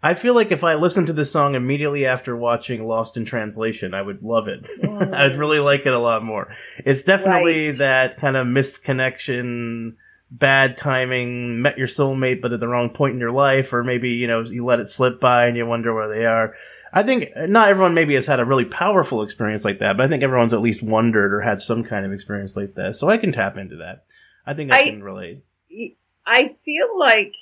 I 0.03 0.15
feel 0.15 0.33
like 0.33 0.51
if 0.51 0.63
I 0.63 0.75
listened 0.75 1.07
to 1.07 1.13
this 1.13 1.31
song 1.31 1.53
immediately 1.53 2.07
after 2.07 2.35
watching 2.35 2.87
Lost 2.87 3.17
in 3.17 3.25
Translation, 3.25 3.93
I 3.93 4.01
would 4.01 4.23
love 4.23 4.47
it. 4.47 4.65
Mm. 4.83 5.13
I'd 5.15 5.35
really 5.35 5.59
like 5.59 5.85
it 5.85 5.93
a 5.93 5.99
lot 5.99 6.23
more. 6.23 6.51
It's 6.83 7.03
definitely 7.03 7.67
right. 7.67 7.77
that 7.77 8.17
kind 8.17 8.35
of 8.35 8.47
missed 8.47 8.83
connection 8.83 9.97
bad 10.31 10.77
timing, 10.77 11.61
met 11.61 11.77
your 11.77 11.87
soulmate, 11.87 12.41
but 12.41 12.53
at 12.53 12.59
the 12.61 12.67
wrong 12.67 12.89
point 12.89 13.13
in 13.13 13.19
your 13.19 13.31
life, 13.31 13.73
or 13.73 13.83
maybe, 13.83 14.11
you 14.11 14.27
know, 14.27 14.41
you 14.41 14.65
let 14.65 14.79
it 14.79 14.89
slip 14.89 15.19
by 15.19 15.47
and 15.47 15.57
you 15.57 15.65
wonder 15.65 15.93
where 15.93 16.07
they 16.07 16.25
are. 16.25 16.55
I 16.93 17.03
think 17.03 17.29
not 17.35 17.69
everyone 17.69 17.93
maybe 17.93 18.15
has 18.15 18.27
had 18.27 18.39
a 18.39 18.45
really 18.45 18.65
powerful 18.65 19.23
experience 19.23 19.65
like 19.65 19.79
that, 19.79 19.97
but 19.97 20.03
I 20.03 20.09
think 20.09 20.23
everyone's 20.23 20.53
at 20.53 20.61
least 20.61 20.81
wondered 20.81 21.33
or 21.33 21.41
had 21.41 21.61
some 21.61 21.83
kind 21.83 22.05
of 22.05 22.13
experience 22.13 22.55
like 22.55 22.75
that. 22.75 22.95
So 22.95 23.09
I 23.09 23.17
can 23.17 23.31
tap 23.31 23.57
into 23.57 23.77
that. 23.77 24.05
I 24.45 24.53
think 24.53 24.71
I, 24.71 24.77
I 24.77 24.83
can 24.83 25.03
relate. 25.03 25.43
I 26.25 26.55
feel 26.63 26.97
like, 26.97 27.33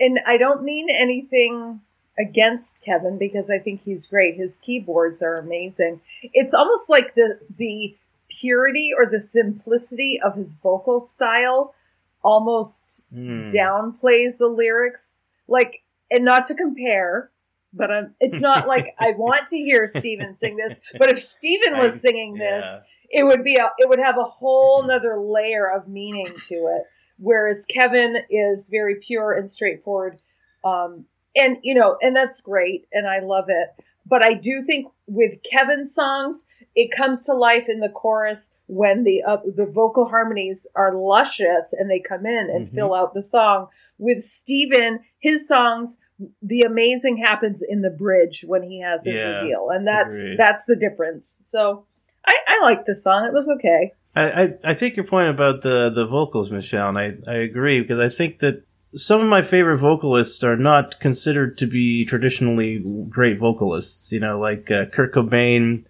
and 0.00 0.18
I 0.26 0.38
don't 0.38 0.62
mean 0.62 0.88
anything 0.90 1.80
against 2.18 2.80
Kevin 2.82 3.18
because 3.18 3.50
I 3.50 3.58
think 3.58 3.82
he's 3.84 4.06
great. 4.06 4.36
His 4.36 4.58
keyboards 4.58 5.22
are 5.22 5.36
amazing. 5.36 6.00
It's 6.22 6.54
almost 6.54 6.88
like 6.88 7.14
the, 7.14 7.38
the, 7.56 7.96
purity 8.28 8.90
or 8.96 9.06
the 9.06 9.20
simplicity 9.20 10.18
of 10.24 10.36
his 10.36 10.54
vocal 10.54 11.00
style 11.00 11.74
almost 12.22 13.02
mm. 13.14 13.52
downplays 13.52 14.38
the 14.38 14.48
lyrics. 14.48 15.22
Like, 15.46 15.82
and 16.10 16.24
not 16.24 16.46
to 16.46 16.54
compare, 16.54 17.30
but 17.72 17.90
I'm, 17.90 18.14
it's 18.20 18.40
not 18.40 18.66
like 18.66 18.94
I 18.98 19.10
want 19.16 19.48
to 19.48 19.56
hear 19.56 19.86
Steven 19.86 20.34
sing 20.34 20.56
this, 20.56 20.78
but 20.98 21.10
if 21.10 21.22
Steven 21.22 21.78
was 21.78 22.00
singing 22.00 22.34
this, 22.34 22.64
yeah. 22.64 22.80
it 23.10 23.24
would 23.24 23.44
be 23.44 23.56
a, 23.56 23.70
it 23.78 23.88
would 23.88 23.98
have 23.98 24.16
a 24.18 24.24
whole 24.24 24.86
nother 24.86 25.18
layer 25.18 25.70
of 25.70 25.88
meaning 25.88 26.32
to 26.48 26.54
it. 26.54 26.84
Whereas 27.18 27.64
Kevin 27.68 28.16
is 28.30 28.68
very 28.68 28.96
pure 28.96 29.32
and 29.32 29.48
straightforward. 29.48 30.18
Um, 30.64 31.04
and 31.36 31.58
you 31.62 31.74
know, 31.74 31.96
and 32.00 32.14
that's 32.14 32.40
great, 32.40 32.86
and 32.92 33.06
I 33.06 33.20
love 33.20 33.46
it. 33.48 33.68
But 34.06 34.28
I 34.28 34.34
do 34.34 34.62
think 34.62 34.92
with 35.06 35.38
Kevin's 35.42 35.94
songs, 35.94 36.46
it 36.74 36.90
comes 36.96 37.24
to 37.24 37.32
life 37.34 37.68
in 37.68 37.80
the 37.80 37.88
chorus 37.88 38.52
when 38.66 39.04
the 39.04 39.22
uh, 39.22 39.36
the 39.54 39.66
vocal 39.66 40.06
harmonies 40.08 40.66
are 40.74 40.94
luscious 40.94 41.72
and 41.72 41.90
they 41.90 42.00
come 42.00 42.26
in 42.26 42.50
and 42.52 42.66
Mhm. 42.66 42.74
fill 42.74 42.94
out 42.94 43.14
the 43.14 43.22
song. 43.22 43.68
With 43.98 44.22
Steven, 44.22 45.00
his 45.18 45.46
songs, 45.46 46.00
the 46.42 46.62
amazing 46.62 47.18
happens 47.18 47.62
in 47.62 47.82
the 47.82 47.90
bridge 47.90 48.44
when 48.46 48.62
he 48.64 48.80
has 48.80 49.04
his 49.04 49.18
Yeah, 49.18 49.40
reveal, 49.40 49.70
and 49.70 49.86
that's 49.86 50.16
agreed. 50.24 50.38
that's 50.38 50.64
the 50.64 50.76
difference. 50.76 51.40
So 51.44 51.86
I, 52.26 52.34
I 52.48 52.64
like 52.64 52.86
the 52.86 52.94
song; 52.94 53.26
it 53.26 53.32
was 53.32 53.48
okay. 53.48 53.92
I, 54.16 54.42
I, 54.42 54.54
I 54.64 54.74
take 54.74 54.96
your 54.96 55.06
point 55.06 55.28
about 55.28 55.62
the, 55.62 55.90
the 55.90 56.06
vocals, 56.06 56.50
Michelle, 56.50 56.88
and 56.88 56.98
I, 56.98 57.16
I 57.30 57.34
agree 57.38 57.80
because 57.80 57.98
I 57.98 58.08
think 58.08 58.38
that 58.40 58.62
some 58.94 59.20
of 59.20 59.26
my 59.26 59.42
favorite 59.42 59.78
vocalists 59.78 60.44
are 60.44 60.56
not 60.56 61.00
considered 61.00 61.58
to 61.58 61.66
be 61.66 62.04
traditionally 62.04 62.80
great 63.08 63.38
vocalists. 63.38 64.12
You 64.12 64.20
know, 64.20 64.38
like 64.38 64.70
uh, 64.70 64.86
Kurt 64.86 65.12
Cobain, 65.14 65.84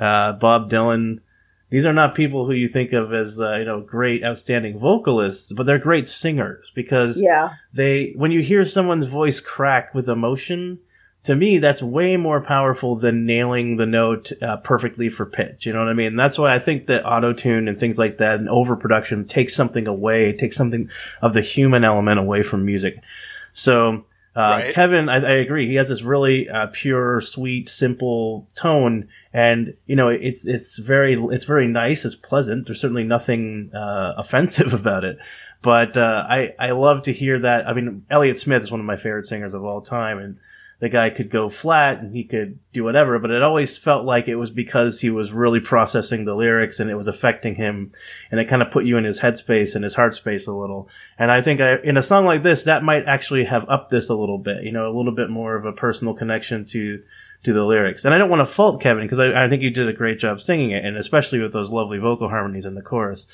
uh, 0.00 0.32
Bob 0.32 0.70
Dylan. 0.70 1.20
These 1.68 1.86
are 1.86 1.92
not 1.92 2.16
people 2.16 2.46
who 2.46 2.52
you 2.52 2.68
think 2.68 2.92
of 2.92 3.12
as 3.12 3.38
uh, 3.38 3.56
you 3.56 3.64
know 3.64 3.80
great, 3.80 4.24
outstanding 4.24 4.78
vocalists, 4.80 5.52
but 5.52 5.66
they're 5.66 5.78
great 5.78 6.08
singers 6.08 6.72
because 6.74 7.20
Yeah, 7.22 7.54
they 7.72 8.12
when 8.16 8.32
you 8.32 8.40
hear 8.40 8.64
someone's 8.64 9.06
voice 9.06 9.38
crack 9.38 9.94
with 9.94 10.08
emotion 10.08 10.80
to 11.22 11.36
me 11.36 11.58
that's 11.58 11.82
way 11.82 12.16
more 12.16 12.40
powerful 12.40 12.96
than 12.96 13.26
nailing 13.26 13.76
the 13.76 13.86
note 13.86 14.32
uh, 14.40 14.56
perfectly 14.56 15.08
for 15.10 15.26
pitch. 15.26 15.66
You 15.66 15.72
know 15.72 15.80
what 15.80 15.88
i 15.88 15.92
mean? 15.92 16.16
That's 16.16 16.38
why 16.38 16.54
i 16.54 16.58
think 16.58 16.86
that 16.86 17.06
auto-tune 17.06 17.68
and 17.68 17.78
things 17.78 17.98
like 17.98 18.18
that 18.18 18.40
and 18.40 18.48
overproduction 18.48 19.24
takes 19.24 19.54
something 19.54 19.86
away 19.86 20.32
takes 20.32 20.56
something 20.56 20.88
of 21.20 21.34
the 21.34 21.42
human 21.42 21.84
element 21.84 22.18
away 22.18 22.42
from 22.42 22.64
music. 22.64 22.96
So 23.52 24.04
uh, 24.36 24.60
Right. 24.62 24.74
Kevin, 24.74 25.08
I, 25.08 25.16
I 25.16 25.32
agree. 25.38 25.66
He 25.66 25.74
has 25.74 25.88
this 25.88 26.02
really 26.02 26.48
uh, 26.48 26.68
pure, 26.72 27.20
sweet, 27.20 27.68
simple 27.68 28.46
tone, 28.54 29.08
and 29.32 29.74
you 29.86 29.96
know, 29.96 30.08
it's 30.08 30.46
it's 30.46 30.78
very 30.78 31.14
it's 31.14 31.44
very 31.44 31.66
nice. 31.66 32.04
It's 32.04 32.14
pleasant. 32.14 32.66
There's 32.66 32.80
certainly 32.80 33.02
nothing 33.04 33.70
uh, 33.74 34.14
offensive 34.16 34.72
about 34.80 35.04
it, 35.04 35.18
but 35.62 35.96
uh, 35.96 36.26
I 36.28 36.54
I 36.60 36.70
love 36.70 37.02
to 37.02 37.12
hear 37.12 37.40
that. 37.40 37.66
I 37.66 37.72
mean, 37.72 38.04
Elliott 38.08 38.38
Smith 38.38 38.62
is 38.62 38.70
one 38.70 38.80
of 38.80 38.86
my 38.86 38.96
favorite 38.96 39.26
singers 39.26 39.52
of 39.52 39.64
all 39.64 39.80
time, 39.80 40.18
and 40.18 40.38
the 40.80 40.88
guy 40.88 41.10
could 41.10 41.30
go 41.30 41.50
flat 41.50 41.98
and 41.98 42.16
he 42.16 42.24
could 42.24 42.58
do 42.72 42.82
whatever, 42.82 43.18
but 43.18 43.30
it 43.30 43.42
always 43.42 43.76
felt 43.76 44.06
like 44.06 44.28
it 44.28 44.36
was 44.36 44.50
because 44.50 45.00
he 45.00 45.10
was 45.10 45.30
really 45.30 45.60
processing 45.60 46.24
the 46.24 46.34
lyrics 46.34 46.80
and 46.80 46.90
it 46.90 46.94
was 46.94 47.06
affecting 47.06 47.54
him, 47.54 47.90
and 48.30 48.40
it 48.40 48.48
kind 48.48 48.62
of 48.62 48.70
put 48.70 48.86
you 48.86 48.96
in 48.96 49.04
his 49.04 49.20
headspace 49.20 49.74
and 49.74 49.84
his 49.84 49.94
heart 49.94 50.16
space 50.16 50.46
a 50.46 50.52
little. 50.52 50.88
And 51.18 51.30
I 51.30 51.42
think 51.42 51.60
I, 51.60 51.76
in 51.84 51.98
a 51.98 52.02
song 52.02 52.24
like 52.24 52.42
this, 52.42 52.64
that 52.64 52.82
might 52.82 53.04
actually 53.04 53.44
have 53.44 53.68
upped 53.68 53.90
this 53.90 54.08
a 54.08 54.14
little 54.14 54.38
bit, 54.38 54.64
you 54.64 54.72
know, 54.72 54.90
a 54.90 54.96
little 54.96 55.14
bit 55.14 55.28
more 55.28 55.54
of 55.54 55.66
a 55.66 55.72
personal 55.72 56.14
connection 56.14 56.64
to 56.66 57.02
to 57.42 57.52
the 57.54 57.64
lyrics. 57.64 58.04
And 58.04 58.12
I 58.12 58.18
don't 58.18 58.28
want 58.28 58.46
to 58.46 58.52
fault 58.52 58.82
Kevin 58.82 59.04
because 59.04 59.18
I, 59.18 59.44
I 59.44 59.48
think 59.48 59.62
you 59.62 59.70
did 59.70 59.88
a 59.88 59.94
great 59.94 60.18
job 60.18 60.40
singing 60.40 60.72
it, 60.72 60.84
and 60.84 60.96
especially 60.96 61.40
with 61.40 61.52
those 61.52 61.70
lovely 61.70 61.98
vocal 61.98 62.28
harmonies 62.28 62.66
in 62.66 62.74
the 62.74 62.82
chorus. 62.82 63.26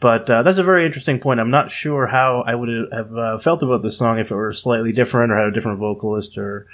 But 0.00 0.28
uh, 0.28 0.42
that's 0.42 0.58
a 0.58 0.64
very 0.64 0.84
interesting 0.84 1.20
point. 1.20 1.38
I'm 1.38 1.50
not 1.50 1.70
sure 1.70 2.08
how 2.08 2.42
I 2.44 2.56
would 2.56 2.68
have 2.92 3.16
uh, 3.16 3.38
felt 3.38 3.62
about 3.62 3.82
this 3.82 3.98
song 3.98 4.18
if 4.18 4.32
it 4.32 4.34
were 4.34 4.52
slightly 4.52 4.92
different 4.92 5.30
or 5.30 5.36
had 5.36 5.46
a 5.46 5.52
different 5.52 5.78
vocalist 5.78 6.36
or 6.36 6.66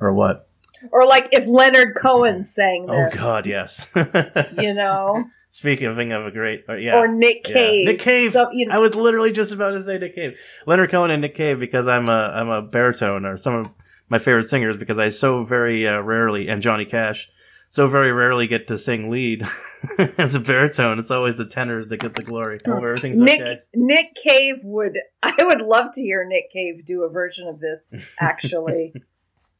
or 0.00 0.12
what. 0.12 0.48
or 0.92 1.06
like 1.06 1.28
if 1.32 1.46
Leonard 1.46 1.96
Cohen 2.00 2.44
sang 2.44 2.86
this. 2.86 3.14
Oh. 3.14 3.18
God, 3.18 3.46
yes. 3.46 3.90
you 4.58 4.74
know, 4.74 5.24
Speaking 5.50 5.86
of, 5.86 5.98
of 5.98 6.26
a 6.26 6.30
great, 6.30 6.64
uh, 6.68 6.74
yeah. 6.74 6.96
or 6.96 7.08
Nick 7.08 7.46
Yeah. 7.48 7.54
Cave. 7.54 7.86
Nick 7.86 7.98
Cave. 8.00 8.30
So, 8.30 8.50
you 8.52 8.66
know, 8.66 8.74
I 8.74 8.78
was 8.78 8.94
literally 8.94 9.32
just 9.32 9.52
about 9.52 9.70
to 9.70 9.82
say 9.82 9.96
Nick 9.98 10.14
Cave, 10.14 10.36
Leonard 10.66 10.90
Cohen 10.90 11.10
and 11.10 11.22
Nick 11.22 11.34
Cave 11.34 11.58
because 11.58 11.88
I'm 11.88 12.08
a 12.08 12.32
I'm 12.34 12.48
a 12.48 12.60
baritone 12.60 13.24
or 13.24 13.36
some 13.38 13.54
of 13.54 13.66
my 14.08 14.18
favorite 14.18 14.50
singers 14.50 14.76
because 14.76 14.98
I 14.98 15.08
so 15.08 15.44
very 15.44 15.88
uh, 15.88 16.00
rarely 16.00 16.48
and 16.48 16.60
Johnny 16.60 16.84
Cash 16.84 17.30
so 17.68 17.88
very 17.88 18.12
rarely 18.12 18.46
get 18.46 18.68
to 18.68 18.78
sing 18.78 19.10
lead 19.10 19.44
as 20.18 20.34
a 20.34 20.40
baritone. 20.40 20.98
It's 20.98 21.10
always 21.10 21.36
the 21.36 21.46
tenors 21.46 21.88
that 21.88 21.98
get 21.98 22.14
the 22.14 22.22
glory. 22.22 22.60
I 22.66 22.70
everything's 22.70 23.20
Nick 23.20 23.40
okay. 23.40 23.58
Nick 23.74 24.14
Cave 24.14 24.56
would. 24.62 24.98
I 25.22 25.34
would 25.40 25.60
love 25.60 25.92
to 25.94 26.02
hear 26.02 26.24
Nick 26.26 26.50
Cave 26.52 26.84
do 26.84 27.02
a 27.02 27.10
version 27.10 27.48
of 27.48 27.60
this. 27.60 27.90
Actually, 28.20 28.94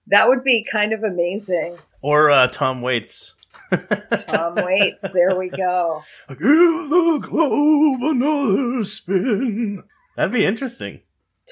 that 0.09 0.29
would 0.29 0.45
be 0.45 0.65
kind 0.71 0.93
of 0.93 1.03
amazing. 1.03 1.77
Or 2.03 2.31
uh, 2.31 2.47
Tom 2.49 2.83
Waits. 2.83 3.35
Tom 4.29 4.55
Waits. 4.57 5.05
There 5.13 5.35
we 5.37 5.49
go. 5.49 6.03
Give 6.29 6.39
the 6.39 7.19
globe 7.23 8.01
another 8.03 8.85
spin. 8.85 9.83
That'd 10.17 10.33
be 10.33 10.45
interesting. 10.47 11.01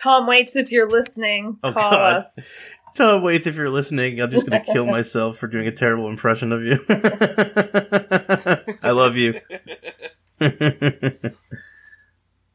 Tom 0.03 0.27
Waits, 0.27 0.57
if 0.57 0.71
you're 0.71 0.89
listening, 0.89 1.59
Oh, 1.63 1.73
call 1.73 1.91
God. 1.91 2.17
us. 2.19 2.49
Tom 2.95 3.23
Waits, 3.23 3.47
if 3.49 3.57
you're 3.57 3.71
listening, 3.71 4.21
I'm 4.21 4.31
just 4.31 4.47
gonna 4.47 4.63
kill 4.65 4.87
myself 4.87 5.39
for 5.39 5.49
doing 5.49 5.67
a 5.67 5.73
terrible 5.73 6.09
impression 6.09 6.53
of 6.53 6.63
you. 6.63 6.79
I 8.83 8.91
love 8.93 9.17
you. 9.17 9.35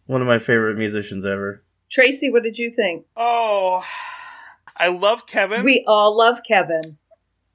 One 0.06 0.22
of 0.22 0.28
my 0.28 0.40
favorite 0.40 0.78
musicians 0.78 1.26
ever. 1.26 1.64
Tracy, 1.92 2.30
what 2.32 2.44
did 2.44 2.58
you 2.58 2.72
think? 2.72 3.06
Oh, 3.18 3.84
I 4.80 4.88
love 4.88 5.26
Kevin, 5.28 5.64
We 5.66 5.84
all 5.88 6.16
love 6.18 6.38
Kevin. 6.48 6.98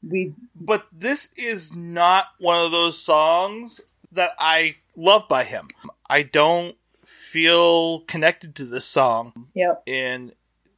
We 0.06 0.34
but 0.54 0.86
this 0.92 1.30
is 1.36 1.74
not 1.74 2.26
one 2.38 2.64
of 2.64 2.70
those 2.70 2.98
songs 2.98 3.80
that 4.12 4.32
I 4.38 4.76
love 4.96 5.26
by 5.28 5.44
him. 5.44 5.68
I 6.08 6.22
don't 6.22 6.76
feel 7.04 8.00
connected 8.00 8.54
to 8.56 8.64
this 8.64 8.84
song. 8.84 9.48
yep. 9.54 9.82
and 9.86 10.32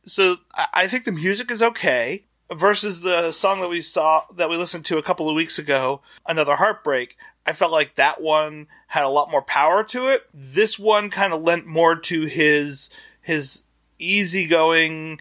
so 0.05 0.37
I- 0.55 0.69
I 0.73 0.87
think 0.89 1.05
the 1.05 1.13
music 1.13 1.51
is 1.51 1.61
okay 1.63 2.25
versus 2.55 3.01
the 3.01 3.33
song 3.33 3.61
that 3.61 3.69
we 3.69 3.83
saw 3.83 4.23
that 4.37 4.49
we 4.49 4.57
listened 4.57 4.85
to 4.87 4.99
a 4.99 5.03
couple 5.03 5.29
of 5.29 5.35
weeks 5.35 5.59
ago, 5.59 6.01
another 6.27 6.55
heartbreak. 6.57 7.17
I 7.45 7.53
felt 7.53 7.73
like 7.73 7.97
that 7.97 8.21
one 8.23 8.69
had 8.87 9.03
a 9.05 9.09
lot 9.09 9.31
more 9.31 9.43
power 9.43 9.83
to 9.85 10.07
it. 10.07 10.23
This 10.33 10.79
one 10.79 11.11
kind 11.11 11.33
of 11.33 11.43
lent 11.43 11.67
more 11.67 11.97
to 11.97 12.23
his 12.27 12.89
his 13.21 13.63
easygoing, 13.99 15.21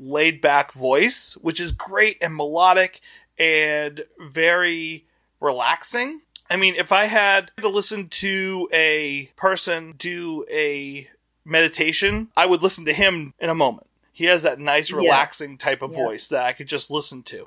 laid 0.00 0.40
back 0.40 0.72
voice, 0.72 1.36
which 1.42 1.60
is 1.60 1.72
great 1.72 2.16
and 2.20 2.34
melodic 2.34 3.00
and 3.38 4.02
very 4.18 5.06
relaxing. 5.40 6.20
I 6.48 6.56
mean, 6.56 6.74
if 6.74 6.90
I 6.90 7.04
had 7.04 7.52
to 7.60 7.68
listen 7.68 8.08
to 8.08 8.68
a 8.72 9.30
person 9.36 9.94
do 9.98 10.44
a 10.50 11.08
meditation, 11.44 12.28
I 12.36 12.46
would 12.46 12.62
listen 12.62 12.84
to 12.86 12.92
him 12.92 13.34
in 13.38 13.50
a 13.50 13.54
moment. 13.54 13.86
He 14.12 14.24
has 14.26 14.42
that 14.42 14.58
nice, 14.58 14.90
Yes. 14.90 14.96
relaxing 14.96 15.58
type 15.58 15.82
of 15.82 15.90
Yes. 15.92 15.98
voice 15.98 16.28
that 16.28 16.44
I 16.44 16.52
could 16.52 16.66
just 16.66 16.90
listen 16.90 17.22
to. 17.24 17.46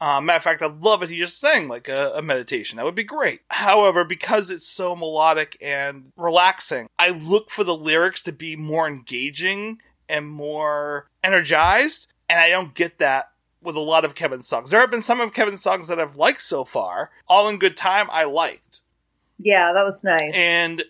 Uh, 0.00 0.20
matter 0.20 0.38
of 0.38 0.42
fact, 0.42 0.62
I'd 0.62 0.80
love 0.80 1.02
it. 1.02 1.10
He 1.10 1.18
just 1.18 1.38
sang 1.38 1.68
like 1.68 1.86
a, 1.88 2.12
a 2.16 2.22
meditation. 2.22 2.76
That 2.78 2.86
would 2.86 2.94
be 2.94 3.04
great. 3.04 3.40
However, 3.50 4.02
because 4.02 4.48
it's 4.50 4.66
so 4.66 4.96
melodic 4.96 5.58
and 5.60 6.10
relaxing, 6.16 6.88
I 6.98 7.10
look 7.10 7.50
for 7.50 7.64
the 7.64 7.76
lyrics 7.76 8.22
to 8.22 8.32
be 8.32 8.56
more 8.56 8.88
engaging 8.88 9.82
and 10.10 10.28
more 10.28 11.06
energized, 11.24 12.08
and 12.28 12.38
I 12.40 12.50
don't 12.50 12.74
get 12.74 12.98
that 12.98 13.30
with 13.62 13.76
a 13.76 13.80
lot 13.80 14.04
of 14.04 14.14
Kevin's 14.14 14.48
songs. 14.48 14.70
There 14.70 14.80
have 14.80 14.90
been 14.90 15.02
some 15.02 15.20
of 15.20 15.34
Kevin's 15.34 15.62
songs 15.62 15.88
that 15.88 16.00
I've 16.00 16.16
liked 16.16 16.42
so 16.42 16.64
far. 16.64 17.10
All 17.28 17.48
in 17.48 17.58
Good 17.58 17.76
Time, 17.76 18.08
I 18.10 18.24
liked 18.24 18.80
Yeah, 19.38 19.72
that 19.72 19.84
was 19.84 20.02
nice. 20.02 20.32
and 20.34 20.82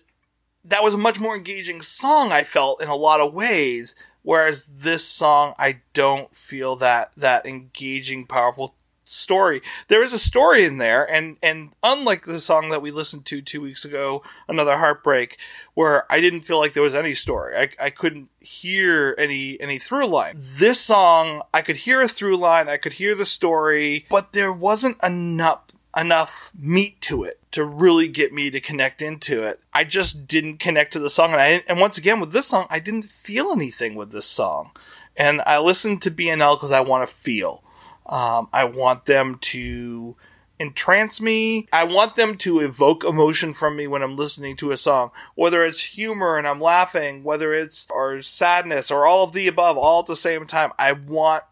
that 0.65 0.83
was 0.83 0.95
a 0.95 0.99
much 0.99 1.19
more 1.19 1.35
engaging 1.37 1.81
song 1.81 2.33
I 2.33 2.45
felt 2.45 2.83
in 2.83 2.89
a 2.89 2.95
lot 2.95 3.21
of 3.21 3.33
ways 3.33 3.95
whereas 4.23 4.67
this 4.67 5.03
song 5.03 5.55
I 5.59 5.81
don't 5.95 6.35
feel 6.37 6.77
that 6.77 7.13
that 7.17 7.47
engaging 7.47 8.27
powerful 8.27 8.75
story 9.11 9.61
there 9.89 10.03
is 10.03 10.13
a 10.13 10.19
story 10.19 10.65
in 10.65 10.79
there 10.79 11.05
and 11.11 11.37
and 11.43 11.73
unlike 11.83 12.25
the 12.25 12.41
song 12.41 12.71
that 12.71 12.83
we 12.83 12.91
listened 12.91 13.27
to 13.27 13.43
2 13.43 13.61
weeks 13.61 13.85
ago 13.85 14.23
another 14.49 14.77
heartbreak 14.77 15.39
where 15.75 16.11
I 16.13 16.21
didn't 16.21 16.43
feel 16.43 16.59
like 16.59 16.73
there 16.73 16.83
was 16.83 16.95
any 16.95 17.15
story 17.15 17.57
I 17.57 17.69
I 17.87 17.91
couldn't 17.91 18.29
hear 18.41 19.15
any 19.19 19.61
any 19.61 19.79
through 19.79 20.07
line 20.07 20.35
this 20.37 20.81
song 20.81 21.43
I 21.53 21.63
could 21.63 21.79
hear 21.79 22.01
a 22.01 22.09
through 22.09 22.37
line 22.37 22.69
I 22.69 22.77
could 22.77 22.95
hear 22.95 23.15
the 23.15 23.27
story 23.27 24.07
but 24.09 24.33
there 24.33 24.53
wasn't 24.53 25.03
enough 25.03 25.63
enough 25.97 26.53
meat 26.59 27.01
to 27.01 27.25
it 27.25 27.41
to 27.53 27.65
really 27.65 28.09
get 28.09 28.33
me 28.33 28.51
to 28.51 28.61
connect 28.61 29.03
into 29.03 29.43
it. 29.43 29.61
I 29.73 29.85
just 29.85 30.29
didn't 30.29 30.59
connect 30.59 30.93
to 30.93 30.99
the 30.99 31.11
song, 31.11 31.33
and 31.33 31.41
I 31.41 31.63
and 31.67 31.81
once 31.81 31.99
again 31.99 32.21
with 32.21 32.33
this 32.33 32.47
song, 32.47 32.67
I 32.71 32.79
didn't 32.79 33.05
feel 33.05 33.51
anything 33.51 33.95
with 33.95 34.13
this 34.13 34.27
song. 34.27 34.71
And 35.17 35.43
I 35.45 35.59
listened 35.59 36.03
to 36.03 36.11
BNL 36.11 36.57
because 36.57 36.73
I 36.73 36.81
want 36.81 37.09
to 37.09 37.15
feel. 37.15 37.63
Um, 38.11 38.49
I 38.53 38.65
want 38.65 39.07
them 39.07 39.39
to 39.39 40.17
entrance 40.59 41.21
me. 41.21 41.67
I 41.73 41.85
want 41.85 42.17
them 42.17 42.37
to 42.39 42.61
evoke 42.61 43.03
emotion 43.03 43.55
from 43.55 43.77
me 43.77 43.87
when 43.87 44.03
I'm 44.03 44.15
listening 44.15 44.57
to 44.57 44.73
a 44.73 44.77
song, 44.77 45.11
whether 45.35 45.65
it's 45.65 45.83
humor 45.83 46.37
and 46.37 46.47
I'm 46.47 46.61
laughing, 46.61 47.25
whether 47.25 47.55
it's 47.55 47.87
or 47.91 48.21
sadness 48.21 48.91
or 48.91 49.07
all 49.07 49.25
of 49.25 49.33
the 49.33 49.49
above, 49.49 49.79
all 49.79 50.01
at 50.01 50.07
the 50.07 50.17
same 50.17 50.47
time. 50.47 50.73
I 50.79 50.93
want 50.93 51.45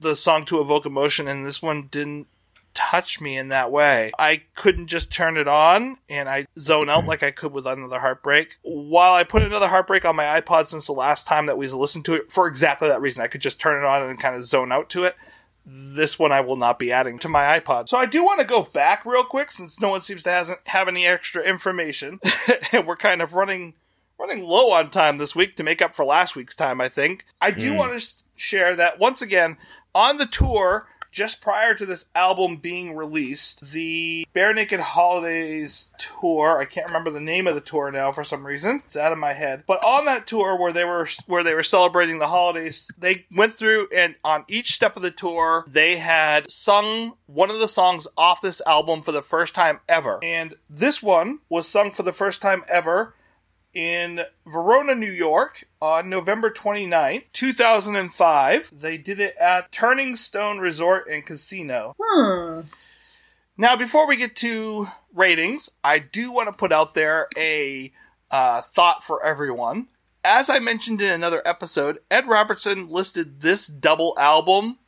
the 0.00 0.16
song 0.16 0.44
to 0.46 0.60
evoke 0.60 0.86
emotion, 0.86 1.28
and 1.28 1.46
this 1.46 1.60
one 1.60 1.88
didn't 1.90 2.28
touch 2.74 3.20
me 3.20 3.36
in 3.36 3.48
that 3.48 3.70
way. 3.70 4.10
I 4.18 4.42
couldn't 4.56 4.88
just 4.88 5.12
turn 5.12 5.36
it 5.36 5.46
on 5.46 5.96
and 6.08 6.28
I 6.28 6.46
zone 6.58 6.90
out 6.90 7.06
like 7.06 7.22
I 7.22 7.30
could 7.30 7.52
with 7.52 7.66
Another 7.66 8.00
Heartbreak. 8.00 8.58
While 8.62 9.14
I 9.14 9.22
put 9.22 9.44
Another 9.44 9.68
Heartbreak 9.68 10.04
on 10.04 10.16
my 10.16 10.40
iPod 10.40 10.66
since 10.66 10.86
the 10.86 10.92
last 10.92 11.28
time 11.28 11.46
that 11.46 11.56
we 11.56 11.68
listened 11.68 12.04
to 12.06 12.14
it 12.14 12.32
for 12.32 12.48
exactly 12.48 12.88
that 12.88 13.00
reason, 13.00 13.22
I 13.22 13.28
could 13.28 13.40
just 13.40 13.60
turn 13.60 13.80
it 13.80 13.86
on 13.86 14.02
and 14.02 14.18
kind 14.18 14.34
of 14.34 14.44
zone 14.44 14.72
out 14.72 14.90
to 14.90 15.04
it. 15.04 15.14
This 15.66 16.18
one 16.18 16.30
I 16.32 16.40
will 16.40 16.56
not 16.56 16.78
be 16.78 16.92
adding 16.92 17.18
to 17.20 17.28
my 17.28 17.58
iPod. 17.58 17.88
So 17.88 17.96
I 17.96 18.04
do 18.06 18.22
want 18.24 18.40
to 18.40 18.46
go 18.46 18.64
back 18.64 19.06
real 19.06 19.24
quick 19.24 19.50
since 19.50 19.80
no 19.80 19.88
one 19.88 20.02
seems 20.02 20.22
to 20.24 20.30
hasn't 20.30 20.60
have 20.66 20.88
any 20.88 21.06
extra 21.06 21.42
information 21.42 22.20
and 22.72 22.86
we're 22.86 22.96
kind 22.96 23.22
of 23.22 23.34
running 23.34 23.74
running 24.18 24.44
low 24.44 24.70
on 24.72 24.90
time 24.90 25.18
this 25.18 25.34
week 25.34 25.56
to 25.56 25.62
make 25.64 25.82
up 25.82 25.94
for 25.94 26.04
last 26.04 26.36
week's 26.36 26.54
time, 26.54 26.80
I 26.80 26.88
think. 26.88 27.24
I 27.40 27.50
do 27.50 27.72
Mm. 27.72 27.76
want 27.76 28.00
to 28.00 28.14
share 28.36 28.76
that 28.76 28.98
once 28.98 29.20
again 29.22 29.56
on 29.94 30.18
the 30.18 30.26
tour 30.26 30.86
just 31.14 31.40
prior 31.40 31.74
to 31.74 31.86
this 31.86 32.06
album 32.14 32.56
being 32.56 32.96
released, 32.96 33.72
the 33.72 34.26
Bare 34.32 34.52
Naked 34.52 34.80
Holidays 34.80 35.90
tour, 35.96 36.58
I 36.58 36.64
can't 36.64 36.88
remember 36.88 37.10
the 37.10 37.20
name 37.20 37.46
of 37.46 37.54
the 37.54 37.60
tour 37.60 37.90
now 37.90 38.10
for 38.10 38.24
some 38.24 38.44
reason. 38.44 38.82
It's 38.84 38.96
out 38.96 39.12
of 39.12 39.18
my 39.18 39.32
head. 39.32 39.62
But 39.66 39.82
on 39.84 40.04
that 40.06 40.26
tour 40.26 40.58
where 40.58 40.72
they 40.72 40.84
were 40.84 41.08
where 41.26 41.44
they 41.44 41.54
were 41.54 41.62
celebrating 41.62 42.18
the 42.18 42.26
holidays, 42.26 42.90
they 42.98 43.26
went 43.34 43.54
through 43.54 43.88
and 43.94 44.16
on 44.24 44.44
each 44.48 44.74
step 44.74 44.96
of 44.96 45.02
the 45.02 45.12
tour, 45.12 45.64
they 45.68 45.96
had 45.96 46.50
sung 46.50 47.14
one 47.26 47.50
of 47.50 47.60
the 47.60 47.68
songs 47.68 48.08
off 48.18 48.40
this 48.40 48.60
album 48.66 49.02
for 49.02 49.12
the 49.12 49.22
first 49.22 49.54
time 49.54 49.78
ever. 49.88 50.18
And 50.22 50.56
this 50.68 51.00
one 51.00 51.38
was 51.48 51.68
sung 51.68 51.92
for 51.92 52.02
the 52.02 52.12
first 52.12 52.42
time 52.42 52.64
ever 52.68 53.14
in 53.74 54.20
Verona, 54.46 54.94
New 54.94 55.10
York 55.10 55.64
on 55.82 56.08
November 56.08 56.50
29th, 56.50 57.30
2005. 57.32 58.72
They 58.72 58.96
did 58.96 59.20
it 59.20 59.36
at 59.36 59.72
Turning 59.72 60.16
Stone 60.16 60.58
Resort 60.58 61.08
and 61.08 61.26
Casino. 61.26 61.94
Hmm. 62.00 62.60
Now, 63.56 63.76
before 63.76 64.08
we 64.08 64.16
get 64.16 64.36
to 64.36 64.88
ratings, 65.12 65.70
I 65.82 65.98
do 65.98 66.32
want 66.32 66.48
to 66.48 66.56
put 66.56 66.72
out 66.72 66.94
there 66.94 67.28
a 67.36 67.92
uh, 68.30 68.62
thought 68.62 69.04
for 69.04 69.24
everyone. 69.24 69.88
As 70.24 70.48
I 70.48 70.58
mentioned 70.58 71.02
in 71.02 71.10
another 71.10 71.42
episode, 71.44 71.98
Ed 72.10 72.26
Robertson 72.26 72.88
listed 72.88 73.40
this 73.40 73.66
double 73.66 74.14
album 74.18 74.78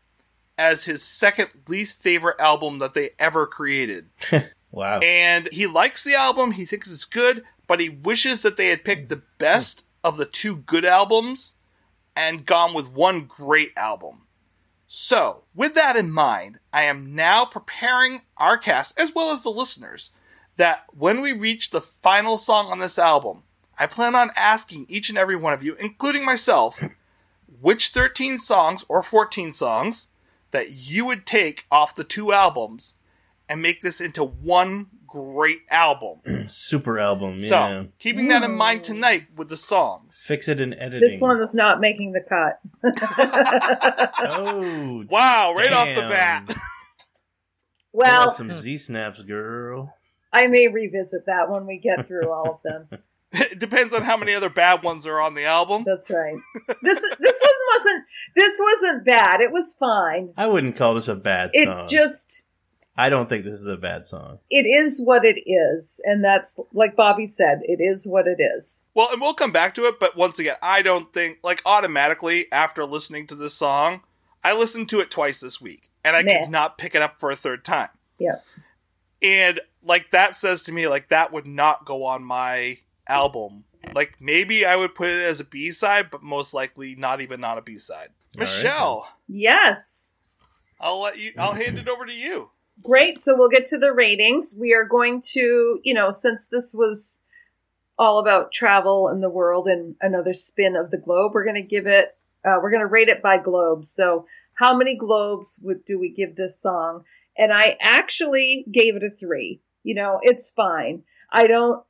as 0.58 0.84
his 0.84 1.02
second 1.02 1.50
least 1.68 2.02
favorite 2.02 2.40
album 2.40 2.78
that 2.78 2.94
they 2.94 3.10
ever 3.18 3.46
created. 3.46 4.08
Wow. 4.76 4.98
And 4.98 5.48
he 5.52 5.66
likes 5.66 6.04
the 6.04 6.14
album, 6.14 6.50
he 6.50 6.66
thinks 6.66 6.92
it's 6.92 7.06
good, 7.06 7.44
but 7.66 7.80
he 7.80 7.88
wishes 7.88 8.42
that 8.42 8.56
they 8.56 8.68
had 8.68 8.84
picked 8.84 9.08
the 9.08 9.22
best 9.38 9.84
of 10.04 10.16
the 10.16 10.26
two 10.26 10.56
good 10.56 10.84
albums 10.84 11.54
and 12.14 12.46
gone 12.46 12.74
with 12.74 12.90
one 12.90 13.24
great 13.24 13.72
album. 13.76 14.22
So, 14.86 15.42
with 15.54 15.74
that 15.74 15.96
in 15.96 16.12
mind, 16.12 16.60
I 16.72 16.82
am 16.82 17.14
now 17.14 17.44
preparing 17.44 18.22
our 18.36 18.56
cast, 18.56 18.98
as 18.98 19.14
well 19.14 19.32
as 19.32 19.42
the 19.42 19.50
listeners, 19.50 20.12
that 20.56 20.84
when 20.96 21.20
we 21.20 21.32
reach 21.32 21.70
the 21.70 21.80
final 21.80 22.38
song 22.38 22.70
on 22.70 22.78
this 22.78 22.98
album, 22.98 23.42
I 23.78 23.86
plan 23.86 24.14
on 24.14 24.30
asking 24.36 24.86
each 24.88 25.08
and 25.08 25.18
every 25.18 25.36
one 25.36 25.52
of 25.52 25.62
you, 25.62 25.74
including 25.74 26.24
myself, 26.24 26.82
which 27.60 27.88
13 27.88 28.38
songs 28.38 28.84
or 28.88 29.02
14 29.02 29.52
songs 29.52 30.08
that 30.50 30.70
you 30.70 31.04
would 31.04 31.26
take 31.26 31.66
off 31.70 31.94
the 31.94 32.04
two 32.04 32.32
albums 32.32 32.94
and 33.48 33.60
make 33.60 33.82
this 33.82 34.00
into 34.00 34.24
one 34.24 34.86
great 35.16 35.60
album. 35.70 36.20
Super 36.48 36.98
album. 36.98 37.36
Yeah. 37.38 37.48
So, 37.48 37.88
keeping 37.98 38.28
that 38.28 38.42
in 38.42 38.54
mind 38.54 38.84
tonight 38.84 39.28
with 39.36 39.48
the 39.48 39.56
songs. 39.56 40.22
Fix 40.24 40.48
it 40.48 40.60
in 40.60 40.74
editing. 40.74 41.08
This 41.08 41.20
one 41.20 41.40
is 41.40 41.54
not 41.54 41.80
making 41.80 42.12
the 42.12 42.20
cut. 42.20 42.60
Oh. 44.30 45.04
Wow, 45.08 45.54
right 45.56 45.72
off 45.72 45.88
the 45.88 46.02
bat. 46.02 46.44
I 46.48 46.54
well, 47.92 48.26
want 48.26 48.36
some 48.36 48.52
Z 48.52 48.78
snaps, 48.78 49.22
girl. 49.22 49.94
I 50.32 50.46
may 50.46 50.68
revisit 50.68 51.26
that 51.26 51.50
when 51.50 51.66
we 51.66 51.78
get 51.78 52.06
through 52.06 52.30
all 52.30 52.54
of 52.54 52.62
them. 52.62 53.00
it 53.32 53.58
depends 53.58 53.94
on 53.94 54.02
how 54.02 54.16
many 54.16 54.34
other 54.34 54.50
bad 54.50 54.82
ones 54.82 55.06
are 55.06 55.20
on 55.20 55.34
the 55.34 55.44
album. 55.44 55.84
That's 55.84 56.10
right. 56.10 56.36
This 56.82 57.00
this 57.20 57.40
one 57.40 57.54
wasn't 57.74 58.04
this 58.34 58.60
wasn't 58.60 59.04
bad. 59.04 59.40
It 59.40 59.52
was 59.52 59.74
fine. 59.78 60.32
I 60.36 60.46
wouldn't 60.46 60.76
call 60.76 60.94
this 60.94 61.08
a 61.08 61.14
bad 61.14 61.50
It 61.52 61.66
song. 61.66 61.86
It 61.86 61.90
just 61.90 62.42
I 62.96 63.10
don't 63.10 63.28
think 63.28 63.44
this 63.44 63.60
is 63.60 63.66
a 63.66 63.76
bad 63.76 64.06
song. 64.06 64.38
it 64.50 64.64
is 64.66 65.00
what 65.00 65.24
it 65.24 65.38
is, 65.48 66.00
and 66.04 66.24
that's 66.24 66.58
like 66.72 66.96
Bobby 66.96 67.26
said. 67.26 67.60
It 67.64 67.82
is 67.82 68.06
what 68.06 68.26
it 68.26 68.38
is. 68.40 68.84
Well, 68.94 69.08
and 69.12 69.20
we'll 69.20 69.34
come 69.34 69.52
back 69.52 69.74
to 69.74 69.84
it, 69.84 70.00
but 70.00 70.16
once 70.16 70.38
again, 70.38 70.56
I 70.62 70.80
don't 70.82 71.12
think, 71.12 71.38
like, 71.42 71.60
automatically 71.66 72.50
after 72.50 72.84
listening 72.86 73.26
to 73.28 73.34
this 73.34 73.52
song, 73.54 74.00
I 74.42 74.54
listened 74.54 74.88
to 74.90 75.00
it 75.00 75.10
twice 75.10 75.40
this 75.40 75.60
week, 75.60 75.90
and 76.04 76.16
I 76.16 76.22
Meh. 76.22 76.40
could 76.40 76.50
not 76.50 76.78
pick 76.78 76.94
it 76.94 77.02
up 77.02 77.20
for 77.20 77.30
a 77.30 77.36
third 77.36 77.64
time. 77.64 77.88
Yeah. 78.18 78.36
And, 79.22 79.60
like, 79.82 80.10
that 80.12 80.36
says 80.36 80.62
to 80.64 80.72
me, 80.72 80.88
like, 80.88 81.08
that 81.08 81.32
would 81.32 81.46
not 81.46 81.84
go 81.84 82.04
on 82.04 82.22
my 82.24 82.78
album. 83.08 83.64
Like, 83.94 84.16
maybe 84.20 84.64
I 84.64 84.76
would 84.76 84.94
put 84.94 85.08
it 85.08 85.22
as 85.22 85.40
a 85.40 85.44
B 85.44 85.70
side, 85.70 86.10
but 86.10 86.22
most 86.22 86.54
likely 86.54 86.94
not 86.96 87.20
even 87.20 87.44
on 87.44 87.58
a 87.58 87.62
B 87.62 87.76
side. 87.76 88.08
All 88.36 88.40
right. 88.40 88.40
Michelle, 88.40 89.08
Yes. 89.28 90.12
I'll 90.80 91.00
let 91.00 91.18
you, 91.18 91.32
I'll 91.38 91.52
hand 91.54 91.78
it 91.78 91.88
over 91.88 92.04
to 92.04 92.12
you. 92.12 92.50
Great. 92.82 93.18
So 93.18 93.36
we'll 93.36 93.48
get 93.48 93.64
to 93.68 93.78
the 93.78 93.92
ratings. 93.92 94.54
We 94.58 94.74
are 94.74 94.84
going 94.84 95.22
to, 95.32 95.80
you 95.82 95.94
know, 95.94 96.10
since 96.10 96.46
this 96.46 96.74
was 96.74 97.22
all 97.98 98.18
about 98.18 98.52
travel 98.52 99.08
and 99.08 99.22
the 99.22 99.30
world 99.30 99.66
and 99.66 99.96
another 100.00 100.34
spin 100.34 100.76
of 100.76 100.90
the 100.90 100.98
globe, 100.98 101.32
we're 101.34 101.44
going 101.44 101.56
to 101.56 101.62
give 101.62 101.86
it, 101.86 102.16
uh, 102.44 102.56
we're 102.62 102.70
going 102.70 102.80
to 102.80 102.86
rate 102.86 103.08
it 103.08 103.22
by 103.22 103.38
globes. 103.38 103.90
So 103.90 104.26
how 104.54 104.76
many 104.76 104.96
globes 104.96 105.58
would, 105.62 105.84
do 105.84 105.98
we 105.98 106.10
give 106.10 106.36
this 106.36 106.60
song? 106.60 107.04
And 107.36 107.52
I 107.52 107.76
actually 107.80 108.66
gave 108.70 108.96
it 108.96 109.02
a 109.02 109.10
three. 109.10 109.60
You 109.82 109.94
know, 109.94 110.20
it's 110.22 110.50
fine. 110.50 111.04
I 111.30 111.46
don't, 111.46 111.82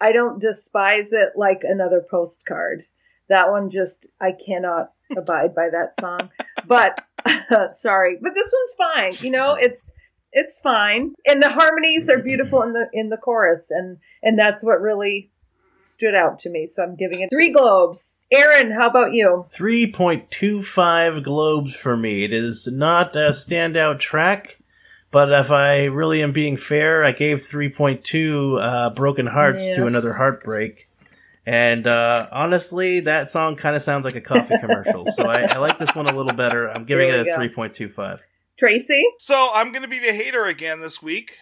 I 0.00 0.12
don't 0.12 0.40
despise 0.40 1.12
it 1.12 1.30
like 1.36 1.60
another 1.62 2.00
postcard. 2.00 2.86
That 3.28 3.50
one 3.50 3.68
just, 3.68 4.06
I 4.20 4.32
cannot 4.32 4.92
abide 5.14 5.54
by 5.54 5.68
that 5.70 5.94
song. 5.94 6.30
But 6.66 7.04
sorry, 7.72 8.18
but 8.20 8.32
this 8.34 8.52
one's 8.52 9.18
fine. 9.18 9.24
You 9.24 9.30
know, 9.30 9.56
it's, 9.60 9.92
it's 10.32 10.58
fine 10.60 11.12
and 11.26 11.42
the 11.42 11.50
harmonies 11.50 12.08
are 12.10 12.22
beautiful 12.22 12.62
in 12.62 12.72
the 12.72 12.86
in 12.92 13.08
the 13.10 13.16
chorus 13.16 13.70
and 13.70 13.98
and 14.22 14.38
that's 14.38 14.64
what 14.64 14.80
really 14.80 15.30
stood 15.78 16.14
out 16.14 16.38
to 16.38 16.48
me 16.48 16.64
so 16.66 16.82
i'm 16.82 16.94
giving 16.96 17.20
it 17.20 17.28
three 17.30 17.50
globes 17.52 18.24
aaron 18.32 18.70
how 18.72 18.88
about 18.88 19.12
you 19.12 19.44
3.25 19.52 21.22
globes 21.24 21.74
for 21.74 21.96
me. 21.96 22.24
It 22.24 22.32
is 22.32 22.66
not 22.70 23.14
a 23.16 23.30
standout 23.30 23.98
track, 23.98 24.58
but 25.10 25.30
if 25.32 25.50
I 25.50 25.86
really 25.86 26.22
am 26.22 26.32
being 26.32 26.56
fair, 26.56 27.04
I 27.04 27.12
gave 27.12 27.38
3.2 27.38 28.62
uh, 28.62 28.90
Broken 28.90 29.26
Hearts 29.26 29.66
Yeah. 29.66 29.74
to 29.76 29.86
another 29.86 30.12
heartbreak. 30.14 30.88
And 31.44 31.86
uh, 31.86 32.28
honestly, 32.30 33.00
that 33.00 33.30
song 33.30 33.56
kind 33.56 33.74
of 33.74 33.82
sounds 33.82 34.04
like 34.04 34.14
a 34.14 34.20
coffee 34.20 34.54
commercial. 34.60 35.06
so 35.06 35.24
I, 35.26 35.42
I 35.42 35.58
like 35.58 35.78
this 35.78 35.94
one 35.94 36.06
a 36.06 36.14
little 36.14 36.32
better. 36.34 36.68
I'm 36.70 36.84
giving 36.84 37.08
it 37.08 37.20
a 37.20 37.24
go. 37.24 37.36
3.25. 37.36 38.20
tracy 38.58 39.02
So 39.18 39.50
I'm 39.52 39.72
going 39.72 39.82
to 39.82 39.88
be 39.88 39.98
the 39.98 40.12
hater 40.12 40.44
again 40.44 40.80
this 40.80 41.02
week. 41.02 41.38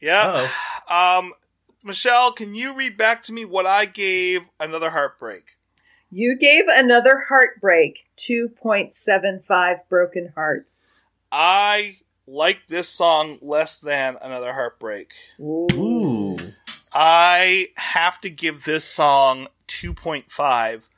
Yeah. 0.00 0.48
Uh-oh. 0.88 1.18
Um, 1.18 1.32
Michelle, 1.84 2.32
can 2.32 2.54
you 2.54 2.74
read 2.74 2.96
back 2.96 3.22
to 3.24 3.32
me 3.32 3.44
what 3.44 3.66
I 3.66 3.84
gave 3.86 4.42
another 4.58 4.90
heartbreak? 4.90 5.56
you 6.12 6.36
gave 6.36 6.64
another 6.66 7.24
heartbreak 7.28 8.00
2.75 8.18 9.76
broken 9.88 10.32
hearts 10.34 10.90
I 11.30 11.98
like 12.26 12.66
this 12.66 12.88
song 12.88 13.38
less 13.40 13.78
than 13.78 14.16
another 14.20 14.52
heartbreak. 14.52 15.12
Ooh. 15.40 15.64
Ooh. 15.74 16.36
I 16.92 17.68
have 17.76 18.20
to 18.22 18.30
give 18.30 18.64
this 18.64 18.84
song 18.84 19.46
2.5 19.68 20.88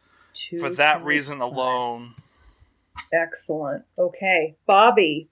for 0.58 0.70
that 0.70 1.00
2.5. 1.00 1.04
reason 1.04 1.40
alone. 1.42 2.14
excellent 3.12 3.84
okay 3.98 4.56
bobby 4.66 5.28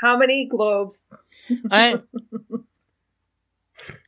how 0.00 0.16
many 0.18 0.46
globes 0.50 1.04
I 1.70 2.00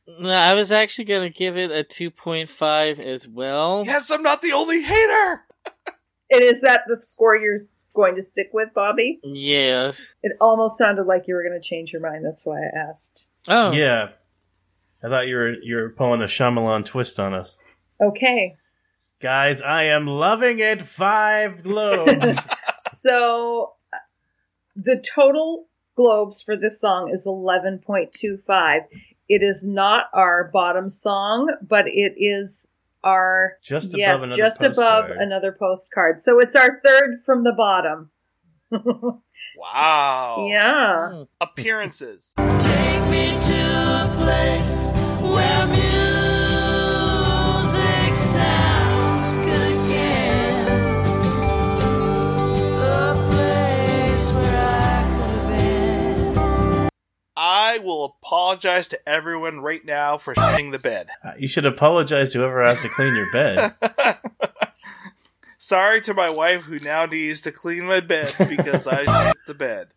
No, 0.07 0.29
I 0.29 0.53
was 0.53 0.71
actually 0.71 1.05
gonna 1.05 1.29
give 1.29 1.57
it 1.57 1.71
a 1.71 1.83
two 1.83 2.11
point 2.11 2.49
five 2.49 2.99
as 2.99 3.27
well. 3.27 3.83
Yes, 3.85 4.09
I'm 4.11 4.23
not 4.23 4.41
the 4.41 4.51
only 4.53 4.81
hater. 4.81 5.45
and 6.31 6.41
is 6.43 6.61
that 6.61 6.81
the 6.87 7.01
score 7.01 7.35
you're 7.35 7.59
going 7.95 8.15
to 8.15 8.21
stick 8.21 8.49
with 8.53 8.69
bobby 8.73 9.19
Yes. 9.23 10.13
it 10.21 10.31
almost 10.39 10.77
sounded 10.77 11.03
like 11.05 11.27
you 11.27 11.33
were 11.33 11.43
going 11.43 11.59
to 11.59 11.67
change 11.67 11.91
your 11.91 12.01
mind 12.01 12.23
that's 12.23 12.45
why 12.45 12.59
i 12.61 12.69
asked 12.89 13.25
Oh. 13.47 13.71
Yeah. 13.71 14.09
I 15.03 15.07
thought 15.09 15.27
you 15.27 15.35
were 15.35 15.53
you 15.63 15.75
were 15.77 15.89
pulling 15.89 16.21
a 16.21 16.25
Shyamalan 16.25 16.85
twist 16.85 17.19
on 17.19 17.33
us. 17.33 17.59
okay 18.01 18.55
Guys, 19.21 19.61
I 19.61 19.83
am 19.85 20.07
loving 20.07 20.59
it. 20.59 20.81
Five 20.81 21.63
globes. 21.63 22.39
So 22.91 23.73
uh, 23.93 23.97
the 24.75 25.03
total 25.15 25.67
globes 25.99 26.41
for 26.41 26.55
this 26.55 26.79
song 26.79 27.11
is 27.13 27.27
11.25. 27.27 28.79
It 29.27 29.43
is 29.43 29.67
not 29.67 30.05
our 30.13 30.49
bottom 30.53 30.89
song, 30.89 31.53
but 31.61 31.87
it 31.87 32.13
is 32.17 32.69
our 33.03 33.57
just 33.61 33.87
above 33.87 33.99
yes, 33.99 34.23
another 34.23 34.37
just 34.37 34.61
above 34.63 35.09
another 35.09 35.51
postcard. 35.51 36.21
So 36.21 36.39
it's 36.39 36.55
our 36.55 36.79
third 36.85 37.21
from 37.25 37.43
the 37.43 37.51
bottom. 37.51 38.11
Wow. 39.57 40.47
yeah. 40.49 41.09
Hmm. 41.09 41.23
Appearances. 41.41 42.33
I 57.69 57.77
will 57.77 58.03
apologize 58.03 58.87
to 58.87 59.09
everyone 59.09 59.59
right 59.59 59.85
now 59.85 60.17
for 60.17 60.33
shitting 60.33 60.71
the 60.71 60.79
bed. 60.79 61.09
Uh, 61.23 61.33
You 61.37 61.47
should 61.47 61.67
apologize 61.67 62.31
to 62.31 62.39
whoever 62.39 62.65
has 62.65 62.81
to 62.81 62.89
clean 62.89 63.15
your 63.15 63.31
bed. 63.31 63.75
Sorry 65.59 66.01
to 66.01 66.15
my 66.15 66.31
wife 66.31 66.63
who 66.63 66.79
now 66.79 67.05
needs 67.05 67.41
to 67.41 67.51
clean 67.51 67.85
my 67.85 67.99
bed 67.99 68.33
because 68.39 68.87
I 68.87 69.05
shit 69.27 69.37
the 69.45 69.53
bed. 69.53 69.89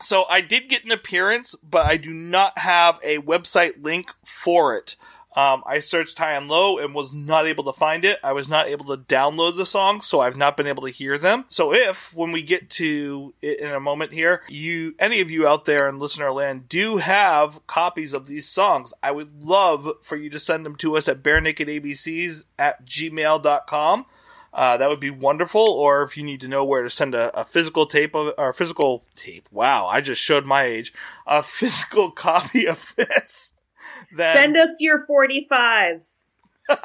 So 0.00 0.24
I 0.30 0.40
did 0.40 0.68
get 0.68 0.84
an 0.84 0.92
appearance, 0.92 1.56
but 1.60 1.86
I 1.86 1.96
do 1.96 2.10
not 2.12 2.58
have 2.58 3.00
a 3.02 3.18
website 3.18 3.82
link 3.82 4.10
for 4.24 4.76
it. 4.76 4.94
Um, 5.34 5.62
I 5.66 5.78
searched 5.78 6.18
high 6.18 6.34
and 6.34 6.48
low 6.48 6.78
and 6.78 6.94
was 6.94 7.14
not 7.14 7.46
able 7.46 7.64
to 7.64 7.72
find 7.72 8.04
it. 8.04 8.18
I 8.22 8.32
was 8.32 8.48
not 8.48 8.68
able 8.68 8.84
to 8.86 9.02
download 9.02 9.56
the 9.56 9.64
song, 9.64 10.02
so 10.02 10.20
I've 10.20 10.36
not 10.36 10.56
been 10.56 10.66
able 10.66 10.82
to 10.82 10.90
hear 10.90 11.16
them. 11.16 11.46
So 11.48 11.72
if, 11.72 12.14
when 12.14 12.32
we 12.32 12.42
get 12.42 12.68
to 12.70 13.34
it 13.40 13.60
in 13.60 13.72
a 13.72 13.80
moment 13.80 14.12
here, 14.12 14.42
you, 14.48 14.94
any 14.98 15.20
of 15.20 15.30
you 15.30 15.48
out 15.48 15.64
there 15.64 15.88
in 15.88 15.98
listener 15.98 16.30
land 16.32 16.68
do 16.68 16.98
have 16.98 17.66
copies 17.66 18.12
of 18.12 18.26
these 18.26 18.46
songs, 18.46 18.92
I 19.02 19.10
would 19.10 19.42
love 19.42 19.88
for 20.02 20.16
you 20.16 20.28
to 20.30 20.38
send 20.38 20.66
them 20.66 20.76
to 20.76 20.96
us 20.96 21.08
at 21.08 21.22
barenakedabcs 21.22 22.44
at 22.58 22.84
gmail.com. 22.84 24.06
Uh, 24.54 24.76
that 24.76 24.88
would 24.90 25.00
be 25.00 25.10
wonderful. 25.10 25.62
Or 25.62 26.02
if 26.02 26.16
you 26.16 26.24
need 26.24 26.40
to 26.40 26.48
know 26.48 26.64
where 26.64 26.82
to 26.82 26.90
send 26.90 27.14
a, 27.14 27.40
a 27.40 27.44
physical 27.44 27.86
tape 27.86 28.14
of 28.14 28.34
or 28.36 28.52
physical 28.52 29.04
tape. 29.14 29.48
Wow, 29.50 29.86
I 29.86 30.00
just 30.00 30.20
showed 30.20 30.44
my 30.44 30.64
age. 30.64 30.92
A 31.26 31.42
physical 31.42 32.10
copy 32.10 32.66
of 32.66 32.92
this. 32.96 33.54
Then 34.14 34.36
Send 34.36 34.56
us 34.56 34.76
your 34.80 35.06
45s 35.06 36.30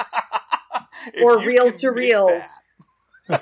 or 1.21 1.39
reel 1.39 1.71
to 1.71 1.89
reels. 1.89 2.43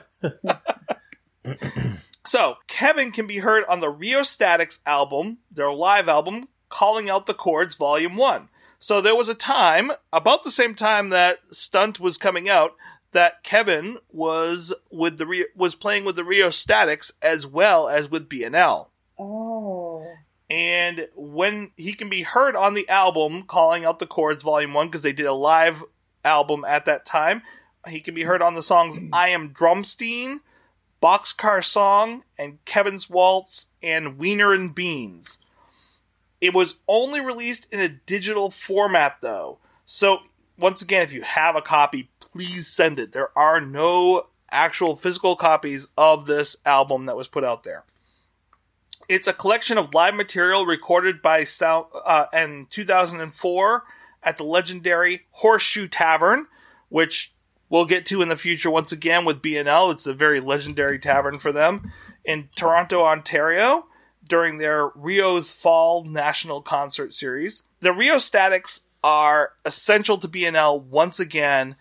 So 2.25 2.57
Kevin 2.67 3.11
can 3.11 3.27
be 3.27 3.37
heard 3.37 3.65
on 3.65 3.79
the 3.79 3.89
Rheostatics 3.89 4.79
album, 4.85 5.37
their 5.51 5.71
live 5.71 6.09
album, 6.09 6.47
Calling 6.69 7.09
Out 7.09 7.27
the 7.27 7.35
Chords, 7.35 7.75
Volume 7.75 8.15
One. 8.17 8.49
So 8.79 8.99
there 8.99 9.15
was 9.15 9.29
a 9.29 9.35
time, 9.35 9.91
about 10.11 10.43
the 10.43 10.51
same 10.51 10.73
time 10.75 11.09
that 11.09 11.39
Stunt 11.51 11.99
was 11.99 12.17
coming 12.17 12.49
out, 12.49 12.75
that 13.11 13.43
Kevin 13.43 13.99
was 14.11 14.73
with 14.91 15.17
the 15.17 15.45
was 15.55 15.75
playing 15.75 16.03
with 16.03 16.15
the 16.15 16.23
Rheostatics 16.23 17.11
as 17.21 17.47
well 17.47 17.87
as 17.87 18.09
with 18.09 18.27
BNL. 18.27 18.87
Oh. 19.17 19.84
And 20.49 21.07
when 21.15 21.71
he 21.75 21.93
can 21.93 22.09
be 22.09 22.21
heard 22.21 22.55
on 22.55 22.75
the 22.75 22.87
album 22.87 23.43
Calling 23.43 23.83
Out 23.83 23.99
the 23.99 24.05
Chords 24.05 24.43
Volume 24.43 24.73
1 24.73 24.87
because 24.87 25.01
they 25.01 25.13
did 25.13 25.25
a 25.25 25.33
live 25.33 25.83
album 26.23 26.63
at 26.65 26.85
that 26.85 27.05
time, 27.05 27.41
he 27.87 27.99
can 27.99 28.13
be 28.13 28.23
heard 28.23 28.41
on 28.41 28.53
the 28.53 28.63
songs 28.63 28.99
mm. 28.99 29.09
I 29.11 29.29
Am 29.29 29.49
Drumstein, 29.49 30.41
Boxcar 31.01 31.63
Song, 31.63 32.23
and 32.37 32.63
Kevin's 32.65 33.09
Waltz 33.09 33.67
and 33.81 34.17
Wiener 34.17 34.53
and 34.53 34.73
Beans. 34.73 35.39
It 36.41 36.53
was 36.53 36.75
only 36.87 37.21
released 37.21 37.67
in 37.71 37.79
a 37.79 37.89
digital 37.89 38.51
format 38.51 39.17
though. 39.21 39.57
So 39.85 40.19
once 40.57 40.81
again, 40.81 41.01
if 41.01 41.11
you 41.11 41.23
have 41.23 41.55
a 41.55 41.61
copy, 41.61 42.09
please 42.19 42.67
send 42.67 42.99
it. 42.99 43.11
There 43.11 43.37
are 43.37 43.59
no 43.59 44.27
actual 44.51 44.95
physical 44.95 45.35
copies 45.35 45.87
of 45.97 46.27
this 46.27 46.55
album 46.65 47.07
that 47.07 47.17
was 47.17 47.27
put 47.27 47.43
out 47.43 47.63
there. 47.63 47.83
It's 49.07 49.27
a 49.27 49.33
collection 49.33 49.77
of 49.77 49.93
live 49.93 50.15
material 50.15 50.65
recorded 50.65 51.21
by 51.21 51.45
uh, 51.61 52.25
in 52.33 52.67
2004 52.69 53.83
at 54.23 54.37
the 54.37 54.43
legendary 54.43 55.27
Horseshoe 55.31 55.87
Tavern, 55.87 56.47
which 56.89 57.31
we'll 57.69 57.85
get 57.85 58.05
to 58.07 58.23
in 58.23 58.29
the 58.29 58.35
future 58.35 58.71
once 58.71 58.91
again 58.91 59.23
with 59.23 59.43
BNL. 59.43 59.91
It's 59.91 60.07
a 60.07 60.13
very 60.13 60.39
legendary 60.39 60.97
tavern 60.97 61.37
for 61.37 61.51
them 61.51 61.91
in 62.23 62.49
Toronto, 62.55 63.03
Ontario, 63.03 63.85
during 64.27 64.57
their 64.57 64.87
Rio's 64.95 65.51
Fall 65.51 66.03
National 66.03 66.61
Concert 66.61 67.13
Series. 67.13 67.61
The 67.81 67.93
Rheostatics 67.93 68.81
are 69.03 69.53
essential 69.63 70.17
to 70.17 70.27
BNL 70.27 70.81
once 70.81 71.19
again 71.19 71.75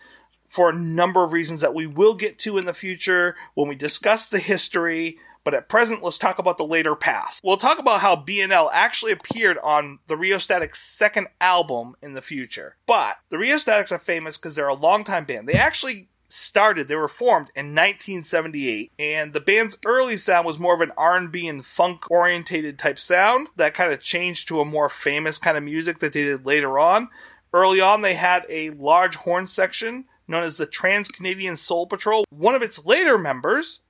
for 0.47 0.69
a 0.69 0.75
number 0.75 1.23
of 1.23 1.33
reasons 1.33 1.61
that 1.61 1.73
we 1.73 1.87
will 1.87 2.13
get 2.13 2.37
to 2.39 2.59
in 2.59 2.67
the 2.67 2.73
future 2.73 3.35
when 3.55 3.67
we 3.67 3.75
discuss 3.75 4.27
the 4.27 4.39
history. 4.39 5.17
But 5.45 5.53
at 5.53 5.69
present, 5.69 6.03
let's 6.03 6.17
talk 6.17 6.39
about 6.39 6.57
the 6.57 6.65
later 6.65 6.95
past. 6.95 7.41
We'll 7.43 7.57
talk 7.57 7.77
about 7.79 8.01
how 8.01 8.15
BNL 8.15 8.69
actually 8.73 9.11
appeared 9.11 9.59
on 9.59 9.99
the 10.07 10.17
Rheostatics' 10.17 10.81
second 10.81 11.27
album 11.39 11.95
in 12.01 12.13
the 12.13 12.21
future. 12.21 12.75
But 12.87 13.17
the 13.29 13.37
Rheostatics 13.37 13.91
are 13.91 13.99
famous 13.99 14.37
because 14.37 14.55
they're 14.55 14.67
a 14.67 14.73
longtime 14.73 15.25
band. 15.25 15.47
They 15.47 15.53
actually 15.53 16.09
started, 16.27 16.87
they 16.87 16.95
were 16.95 17.07
formed 17.07 17.49
in 17.55 17.67
1978, 17.67 18.91
and 18.97 19.33
the 19.33 19.39
band's 19.39 19.77
early 19.85 20.17
sound 20.17 20.47
was 20.47 20.57
more 20.57 20.73
of 20.73 20.81
an 20.81 20.91
R&B 20.97 21.47
and 21.47 21.63
funk 21.63 22.09
orientated 22.09 22.79
type 22.79 22.97
sound 22.97 23.47
that 23.55 23.75
kind 23.75 23.93
of 23.93 24.01
changed 24.01 24.47
to 24.47 24.59
a 24.59 24.65
more 24.65 24.89
famous 24.89 25.37
kind 25.37 25.57
of 25.57 25.63
music 25.63 25.99
that 25.99 26.13
they 26.13 26.23
did 26.23 26.47
later 26.47 26.79
on. 26.79 27.09
Early 27.53 27.79
on, 27.79 28.01
they 28.01 28.15
had 28.15 28.47
a 28.49 28.71
large 28.71 29.15
horn 29.15 29.45
section 29.45 30.05
known 30.27 30.43
as 30.43 30.57
the 30.57 30.65
Trans 30.65 31.07
Canadian 31.07 31.55
Soul 31.55 31.85
Patrol. 31.85 32.25
One 32.29 32.55
of 32.55 32.63
its 32.63 32.83
later 32.83 33.17
members 33.17 33.81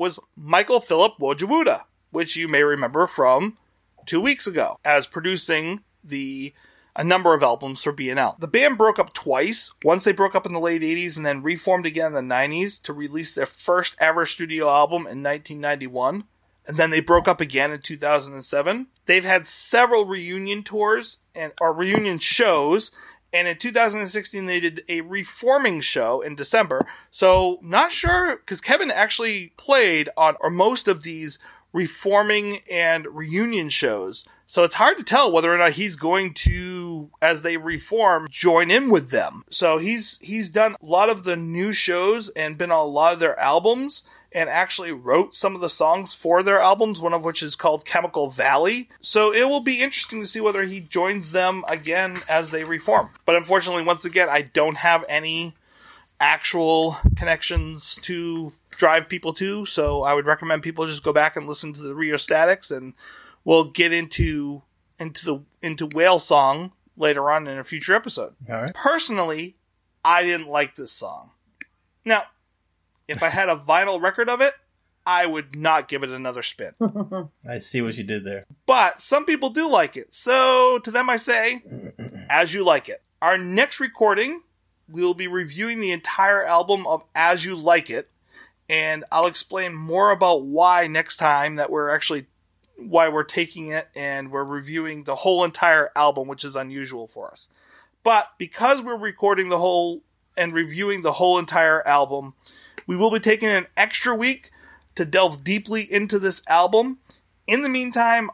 was 0.00 0.18
Michael 0.34 0.80
Phillip 0.80 1.18
Wojewoda, 1.20 1.82
which 2.10 2.34
you 2.34 2.48
may 2.48 2.62
remember 2.62 3.06
from 3.06 3.58
two 4.06 4.20
weeks 4.20 4.46
ago, 4.46 4.78
as 4.82 5.06
producing 5.06 5.80
the 6.02 6.54
a 6.96 7.04
number 7.04 7.34
of 7.34 7.42
albums 7.42 7.84
for 7.84 7.92
BNL. 7.92 8.40
The 8.40 8.48
band 8.48 8.78
broke 8.78 8.98
up 8.98 9.12
twice. 9.12 9.72
Once 9.84 10.02
they 10.02 10.12
broke 10.12 10.34
up 10.34 10.46
in 10.46 10.54
the 10.54 10.58
late 10.58 10.82
80s 10.82 11.16
and 11.18 11.24
then 11.24 11.42
reformed 11.42 11.86
again 11.86 12.14
in 12.14 12.28
the 12.28 12.34
90s 12.34 12.82
to 12.82 12.92
release 12.92 13.32
their 13.32 13.46
first 13.46 13.94
ever 14.00 14.26
studio 14.26 14.68
album 14.68 15.02
in 15.02 15.22
1991. 15.22 16.24
And 16.66 16.76
then 16.76 16.90
they 16.90 17.00
broke 17.00 17.28
up 17.28 17.40
again 17.40 17.70
in 17.70 17.80
2007. 17.80 18.88
They've 19.04 19.24
had 19.24 19.46
several 19.46 20.06
reunion 20.06 20.62
tours 20.62 21.18
and 21.34 21.52
or 21.60 21.72
reunion 21.72 22.18
shows 22.18 22.90
and 23.32 23.48
in 23.48 23.56
2016 23.56 24.46
they 24.46 24.60
did 24.60 24.84
a 24.88 25.00
reforming 25.02 25.80
show 25.80 26.20
in 26.20 26.34
December. 26.34 26.86
So 27.10 27.58
not 27.62 27.92
sure 27.92 28.36
because 28.36 28.60
Kevin 28.60 28.90
actually 28.90 29.52
played 29.56 30.08
on 30.16 30.36
or 30.40 30.50
most 30.50 30.88
of 30.88 31.02
these 31.02 31.38
reforming 31.72 32.60
and 32.70 33.06
reunion 33.06 33.68
shows. 33.68 34.26
So 34.46 34.64
it's 34.64 34.74
hard 34.74 34.98
to 34.98 35.04
tell 35.04 35.30
whether 35.30 35.54
or 35.54 35.58
not 35.58 35.74
he's 35.74 35.94
going 35.94 36.34
to, 36.34 37.10
as 37.22 37.42
they 37.42 37.56
reform, 37.56 38.26
join 38.28 38.68
in 38.68 38.90
with 38.90 39.10
them. 39.10 39.44
So 39.48 39.78
he's 39.78 40.18
he's 40.18 40.50
done 40.50 40.74
a 40.82 40.86
lot 40.86 41.08
of 41.08 41.22
the 41.22 41.36
new 41.36 41.72
shows 41.72 42.30
and 42.30 42.58
been 42.58 42.72
on 42.72 42.84
a 42.84 42.88
lot 42.88 43.12
of 43.12 43.20
their 43.20 43.38
albums 43.38 44.02
and 44.32 44.48
actually 44.48 44.92
wrote 44.92 45.34
some 45.34 45.54
of 45.54 45.60
the 45.60 45.68
songs 45.68 46.14
for 46.14 46.42
their 46.42 46.60
albums, 46.60 47.00
one 47.00 47.12
of 47.12 47.24
which 47.24 47.42
is 47.42 47.56
called 47.56 47.84
Chemical 47.84 48.30
Valley. 48.30 48.88
So 49.00 49.32
it 49.32 49.48
will 49.48 49.60
be 49.60 49.82
interesting 49.82 50.20
to 50.20 50.26
see 50.26 50.40
whether 50.40 50.64
he 50.64 50.80
joins 50.80 51.32
them 51.32 51.64
again 51.68 52.18
as 52.28 52.50
they 52.50 52.64
reform. 52.64 53.10
But 53.24 53.36
unfortunately, 53.36 53.82
once 53.82 54.04
again, 54.04 54.28
I 54.28 54.42
don't 54.42 54.76
have 54.76 55.04
any 55.08 55.54
actual 56.20 56.96
connections 57.16 57.98
to 58.02 58.52
drive 58.70 59.08
people 59.08 59.32
to, 59.34 59.66
so 59.66 60.02
I 60.02 60.14
would 60.14 60.26
recommend 60.26 60.62
people 60.62 60.86
just 60.86 61.02
go 61.02 61.12
back 61.12 61.36
and 61.36 61.46
listen 61.46 61.72
to 61.72 61.82
the 61.82 61.94
Rheostatics 61.94 62.70
and 62.70 62.94
we'll 63.44 63.64
get 63.64 63.92
into 63.92 64.62
into 64.98 65.24
the 65.24 65.42
into 65.62 65.86
Whale 65.86 66.18
Song 66.18 66.72
later 66.96 67.30
on 67.30 67.46
in 67.46 67.58
a 67.58 67.64
future 67.64 67.94
episode. 67.94 68.34
All 68.48 68.56
right. 68.56 68.74
Personally, 68.74 69.56
I 70.04 70.22
didn't 70.22 70.48
like 70.48 70.76
this 70.76 70.92
song. 70.92 71.32
Now, 72.04 72.24
if 73.10 73.22
I 73.24 73.28
had 73.28 73.48
a 73.48 73.56
vinyl 73.56 74.00
record 74.00 74.28
of 74.28 74.40
it, 74.40 74.54
I 75.04 75.26
would 75.26 75.56
not 75.56 75.88
give 75.88 76.02
it 76.02 76.10
another 76.10 76.42
spin. 76.42 76.72
I 77.48 77.58
see 77.58 77.82
what 77.82 77.96
you 77.96 78.04
did 78.04 78.24
there. 78.24 78.46
But 78.66 79.00
some 79.00 79.24
people 79.24 79.50
do 79.50 79.68
like 79.68 79.96
it. 79.96 80.14
So 80.14 80.78
to 80.84 80.90
them 80.90 81.10
I 81.10 81.16
say, 81.16 81.62
as 82.30 82.54
you 82.54 82.64
like 82.64 82.88
it. 82.88 83.02
Our 83.20 83.36
next 83.36 83.80
recording, 83.80 84.42
we'll 84.88 85.14
be 85.14 85.26
reviewing 85.26 85.80
the 85.80 85.90
entire 85.90 86.44
album 86.44 86.86
of 86.86 87.02
As 87.14 87.44
You 87.44 87.56
Like 87.56 87.90
It. 87.90 88.08
And 88.68 89.04
I'll 89.10 89.26
explain 89.26 89.74
more 89.74 90.10
about 90.10 90.44
why 90.44 90.86
next 90.86 91.16
time 91.16 91.56
that 91.56 91.70
we're 91.70 91.90
actually 91.90 92.26
why 92.76 93.08
we're 93.08 93.24
taking 93.24 93.68
it 93.72 93.88
and 93.94 94.30
we're 94.30 94.44
reviewing 94.44 95.02
the 95.02 95.16
whole 95.16 95.44
entire 95.44 95.90
album, 95.96 96.28
which 96.28 96.44
is 96.44 96.56
unusual 96.56 97.06
for 97.08 97.30
us. 97.30 97.48
But 98.04 98.28
because 98.38 98.80
we're 98.80 98.96
recording 98.96 99.48
the 99.48 99.58
whole 99.58 100.02
and 100.36 100.54
reviewing 100.54 101.02
the 101.02 101.12
whole 101.12 101.38
entire 101.38 101.86
album, 101.86 102.34
we 102.86 102.96
will 102.96 103.10
be 103.10 103.20
taking 103.20 103.48
an 103.48 103.66
extra 103.76 104.14
week 104.14 104.50
to 104.94 105.04
delve 105.04 105.44
deeply 105.44 105.90
into 105.90 106.18
this 106.18 106.42
album. 106.48 106.98
In 107.46 107.62
the 107.62 107.68
meantime, 107.68 108.30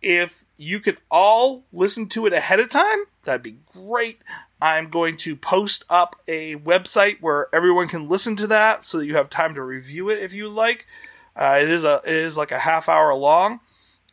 if 0.00 0.44
you 0.56 0.80
could 0.80 0.98
all 1.10 1.64
listen 1.72 2.08
to 2.08 2.26
it 2.26 2.32
ahead 2.32 2.60
of 2.60 2.68
time, 2.70 3.04
that'd 3.24 3.42
be 3.42 3.58
great. 3.72 4.18
I'm 4.60 4.90
going 4.90 5.16
to 5.18 5.34
post 5.34 5.84
up 5.90 6.16
a 6.28 6.56
website 6.56 7.20
where 7.20 7.48
everyone 7.52 7.88
can 7.88 8.08
listen 8.08 8.36
to 8.36 8.46
that 8.48 8.84
so 8.84 8.98
that 8.98 9.06
you 9.06 9.16
have 9.16 9.28
time 9.28 9.54
to 9.54 9.62
review 9.62 10.08
it 10.08 10.20
if 10.20 10.32
you 10.32 10.48
like. 10.48 10.86
Uh, 11.34 11.58
it 11.60 11.68
is 11.68 11.84
a 11.84 12.00
it 12.04 12.14
is 12.14 12.36
like 12.36 12.52
a 12.52 12.58
half 12.58 12.88
hour 12.88 13.14
long, 13.14 13.60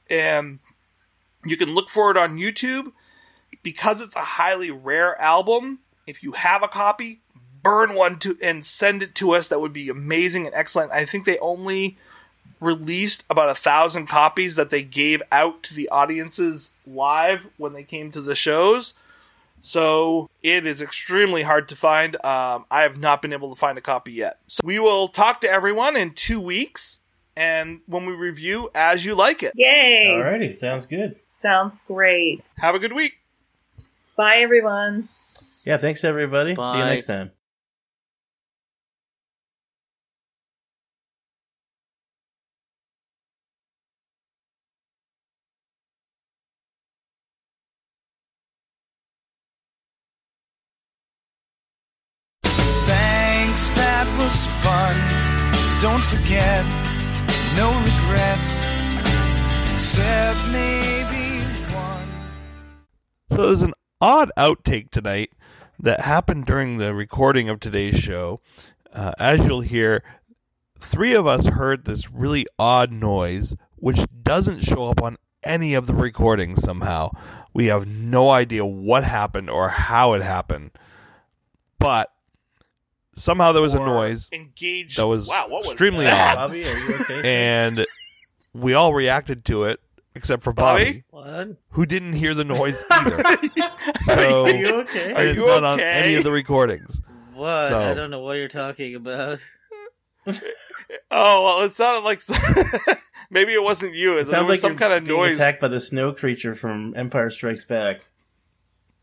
and 0.09 0.59
you 1.45 1.57
can 1.57 1.75
look 1.75 1.89
for 1.89 2.09
it 2.11 2.17
on 2.17 2.37
YouTube 2.37 2.93
because 3.61 4.01
it's 4.01 4.15
a 4.15 4.21
highly 4.21 4.71
rare 4.71 5.19
album. 5.21 5.79
If 6.07 6.23
you 6.23 6.31
have 6.31 6.63
a 6.63 6.67
copy, 6.67 7.21
burn 7.69 7.93
one 7.93 8.17
to 8.19 8.35
and 8.41 8.65
send 8.65 9.03
it 9.03 9.13
to 9.15 9.31
us. 9.31 9.47
That 9.47 9.61
would 9.61 9.73
be 9.73 9.89
amazing 9.89 10.47
and 10.47 10.55
excellent. 10.55 10.91
I 10.91 11.05
think 11.05 11.25
they 11.25 11.37
only 11.37 11.97
released 12.59 13.23
about 13.29 13.49
a 13.49 13.53
thousand 13.55 14.07
copies 14.07 14.55
that 14.55 14.69
they 14.69 14.83
gave 14.83 15.21
out 15.31 15.63
to 15.63 15.75
the 15.75 15.87
audiences 15.89 16.73
live 16.87 17.47
when 17.57 17.73
they 17.73 17.83
came 17.83 18.11
to 18.11 18.21
the 18.21 18.35
shows. 18.35 18.93
So 19.61 20.29
it 20.41 20.65
is 20.65 20.81
extremely 20.81 21.43
hard 21.43 21.69
to 21.69 21.75
find. 21.75 22.15
Um, 22.25 22.65
I 22.71 22.81
have 22.83 22.97
not 22.97 23.21
been 23.21 23.33
able 23.33 23.53
to 23.53 23.59
find 23.59 23.77
a 23.77 23.81
copy 23.81 24.13
yet. 24.13 24.39
So 24.47 24.61
we 24.63 24.79
will 24.79 25.07
talk 25.07 25.41
to 25.41 25.49
everyone 25.49 25.95
in 25.95 26.13
two 26.13 26.39
weeks, 26.39 27.01
and 27.35 27.81
when 27.85 28.05
we 28.05 28.13
review 28.13 28.69
as 28.73 29.05
you 29.05 29.15
like 29.15 29.43
it. 29.43 29.53
Yay! 29.55 30.07
Alrighty, 30.15 30.55
sounds 30.55 30.85
good. 30.85 31.17
Sounds 31.29 31.81
great. 31.81 32.47
Have 32.57 32.73
a 32.73 32.79
good 32.79 32.93
week. 32.93 33.19
Bye, 34.17 34.37
everyone. 34.39 35.09
Yeah, 35.65 35.77
thanks 35.77 36.03
everybody. 36.03 36.55
See 36.55 36.61
you 36.61 36.85
next 36.85 37.05
time. 37.05 37.31
Was 54.39 54.47
fun. 54.63 54.95
Don't 55.81 56.01
forget, 56.01 56.65
no 57.55 57.67
regrets, 57.83 58.65
except 59.73 60.39
maybe 60.49 61.43
one. 61.73 62.07
So 63.31 63.47
there's 63.47 63.61
an 63.61 63.73
odd 63.99 64.31
outtake 64.37 64.91
tonight 64.91 65.31
that 65.79 66.01
happened 66.01 66.45
during 66.45 66.77
the 66.77 66.93
recording 66.93 67.49
of 67.49 67.59
today's 67.59 67.99
show. 67.99 68.39
Uh, 68.93 69.13
as 69.19 69.39
you'll 69.43 69.61
hear, 69.61 70.03
three 70.79 71.13
of 71.13 71.27
us 71.27 71.47
heard 71.47 71.83
this 71.83 72.09
really 72.09 72.45
odd 72.57 72.91
noise, 72.93 73.57
which 73.75 73.99
doesn't 74.23 74.61
show 74.61 74.89
up 74.89 75.01
on 75.01 75.17
any 75.43 75.73
of 75.73 75.85
the 75.85 75.93
recordings 75.93 76.63
somehow. 76.63 77.11
We 77.53 77.65
have 77.65 77.87
no 77.87 78.29
idea 78.29 78.65
what 78.65 79.03
happened 79.03 79.49
or 79.49 79.69
how 79.69 80.13
it 80.13 80.21
happened. 80.21 80.71
But 81.77 82.11
somehow 83.19 83.51
there 83.51 83.61
was 83.61 83.73
a 83.73 83.79
noise 83.79 84.29
Engage. 84.31 84.95
that 84.95 85.07
was 85.07 85.27
wow. 85.27 85.47
What 85.47 85.63
was 85.63 85.71
extremely 85.71 86.05
that? 86.05 86.37
odd. 86.37 86.47
Bobby, 86.47 86.65
are 86.67 86.77
you 86.77 86.95
okay? 87.01 87.21
and 87.57 87.85
we 88.53 88.73
all 88.73 88.93
reacted 88.93 89.45
to 89.45 89.65
it 89.65 89.79
except 90.15 90.41
for 90.43 90.53
Bobby, 90.53 91.03
Bobby? 91.11 91.37
What? 91.47 91.57
who 91.71 91.85
didn't 91.85 92.13
hear 92.13 92.33
the 92.33 92.43
noise 92.45 92.83
either. 92.91 93.23
so 94.05 94.45
are 94.45 94.49
you 94.53 94.73
okay? 94.81 95.13
Are 95.13 95.17
and 95.19 95.29
it's 95.29 95.39
you 95.39 95.45
not 95.45 95.63
on 95.63 95.79
okay? 95.79 95.89
any 95.89 96.15
of 96.15 96.23
the 96.23 96.31
recordings. 96.31 97.01
What? 97.33 97.69
So- 97.69 97.79
I 97.79 97.93
don't 97.93 98.09
know 98.11 98.19
what 98.21 98.33
you're 98.33 98.47
talking 98.47 98.95
about. 98.95 99.39
Oh 101.11 101.43
well, 101.43 101.61
it 101.65 101.71
sounded 101.73 102.03
like 102.03 102.19
maybe 103.29 103.53
it 103.53 103.61
wasn't 103.61 103.93
you. 103.93 104.17
It, 104.17 104.21
It 104.21 104.27
sounds 104.27 104.47
was 104.47 104.53
like 104.55 104.59
some 104.59 104.71
you're 104.71 104.79
kind 104.79 104.93
of 104.93 105.05
being 105.05 105.19
noise. 105.19 105.35
attacked 105.37 105.61
by 105.61 105.67
the 105.67 105.79
snow 105.79 106.11
creature 106.13 106.55
from 106.55 106.93
Empire 106.95 107.29
Strikes 107.29 107.63
Back. 107.63 108.01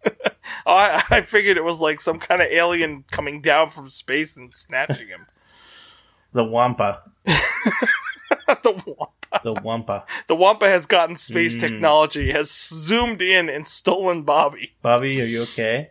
Oh, 0.69 0.75
I, 0.75 1.03
I 1.11 1.21
figured 1.21 1.57
it 1.57 1.63
was 1.65 1.81
like 1.81 2.01
some 2.01 2.19
kind 2.19 2.43
of 2.43 2.49
alien 2.49 3.05
coming 3.11 3.41
down 3.41 3.69
from 3.69 3.89
space 3.89 4.37
and 4.37 4.53
snatching 4.53 5.07
him. 5.09 5.27
The 6.33 6.43
Wampa. 6.43 7.03
the 7.25 8.83
Wampa, 8.87 9.41
The 9.45 9.53
Wampa. 9.53 10.05
the 10.27 10.35
Wampa 10.35 10.69
has 10.69 10.87
gotten 10.87 11.17
space 11.17 11.57
Mm. 11.57 11.61
technology, 11.61 12.33
has 12.33 12.51
zoomed 12.51 13.23
in 13.23 13.49
and 13.49 13.65
stolen 13.67 14.23
Bobby. 14.23 14.75
Bobby, 14.83 15.21
are 15.23 15.25
you 15.25 15.43
okay? 15.43 15.91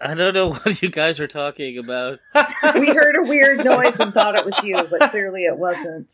I 0.00 0.14
don't 0.14 0.32
know 0.34 0.52
what 0.54 0.80
you 0.82 0.88
guys 0.88 1.20
are 1.20 1.26
talking 1.28 1.76
about. 1.78 2.20
We 2.74 2.86
heard 2.88 3.16
a 3.16 3.28
weird 3.28 3.64
noise 3.64 4.00
and 4.00 4.14
thought 4.14 4.34
it 4.38 4.46
was 4.46 4.58
you, 4.62 4.82
but 4.90 5.10
clearly 5.10 5.44
it 5.44 5.58
wasn't. 5.58 6.12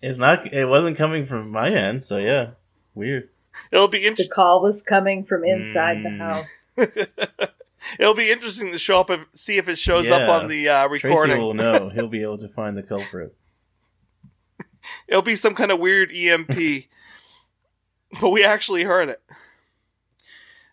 It's 0.00 0.16
not. 0.18 0.52
It 0.54 0.68
wasn't 0.68 0.96
coming 0.96 1.26
from 1.26 1.50
my 1.50 1.70
end, 1.70 2.02
so 2.02 2.16
yeah, 2.18 2.50
weird. 2.94 3.28
It'll 3.70 3.88
be 3.88 3.98
interesting. 3.98 4.00
The 4.00 4.08
interesting. 4.08 4.30
call 4.34 4.62
was 4.62 4.82
coming 4.82 5.24
from 5.24 5.44
inside 5.44 6.02
the 6.04 6.08
Mm. 6.10 6.18
house. 6.18 6.66
It'll 7.98 8.14
be 8.14 8.30
interesting 8.30 8.72
to 8.72 8.78
show 8.78 9.00
up 9.00 9.10
and 9.10 9.24
see 9.32 9.56
if 9.56 9.68
it 9.68 9.78
shows 9.78 10.10
up 10.10 10.28
on 10.28 10.48
the 10.48 10.68
uh, 10.68 10.88
Tracy 10.88 11.34
will 11.34 11.54
know. 11.54 11.88
He'll 11.94 12.08
be 12.08 12.22
able 12.22 12.38
to 12.38 12.48
find 12.48 12.76
the 12.76 12.82
culprit. 12.82 13.34
It'll 15.06 15.22
be 15.22 15.36
some 15.36 15.54
kind 15.54 15.70
of 15.70 15.78
weird 15.78 16.10
EMP. 16.12 16.50
but 18.20 18.30
we 18.30 18.44
actually 18.44 18.84
heard 18.84 19.08
it. 19.08 19.22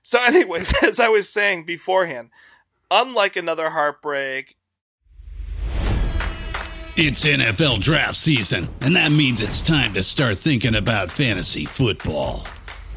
So, 0.04 0.22
anyways, 0.24 0.74
as 0.84 1.00
I 1.00 1.10
was 1.10 1.30
saying 1.30 1.66
beforehand, 1.66 2.30
unlike 2.92 3.36
another 3.36 3.70
heartbreak, 3.70 4.56
It's 6.98 7.26
NFL 7.26 7.80
draft 7.82 8.16
season, 8.16 8.70
and 8.80 8.96
that 8.96 9.12
means 9.12 9.42
it's 9.42 9.62
time 9.62 9.94
to 9.96 10.04
start 10.04 10.38
thinking 10.38 10.76
about 10.76 11.12
fantasy 11.12 11.66
football. 11.66 12.46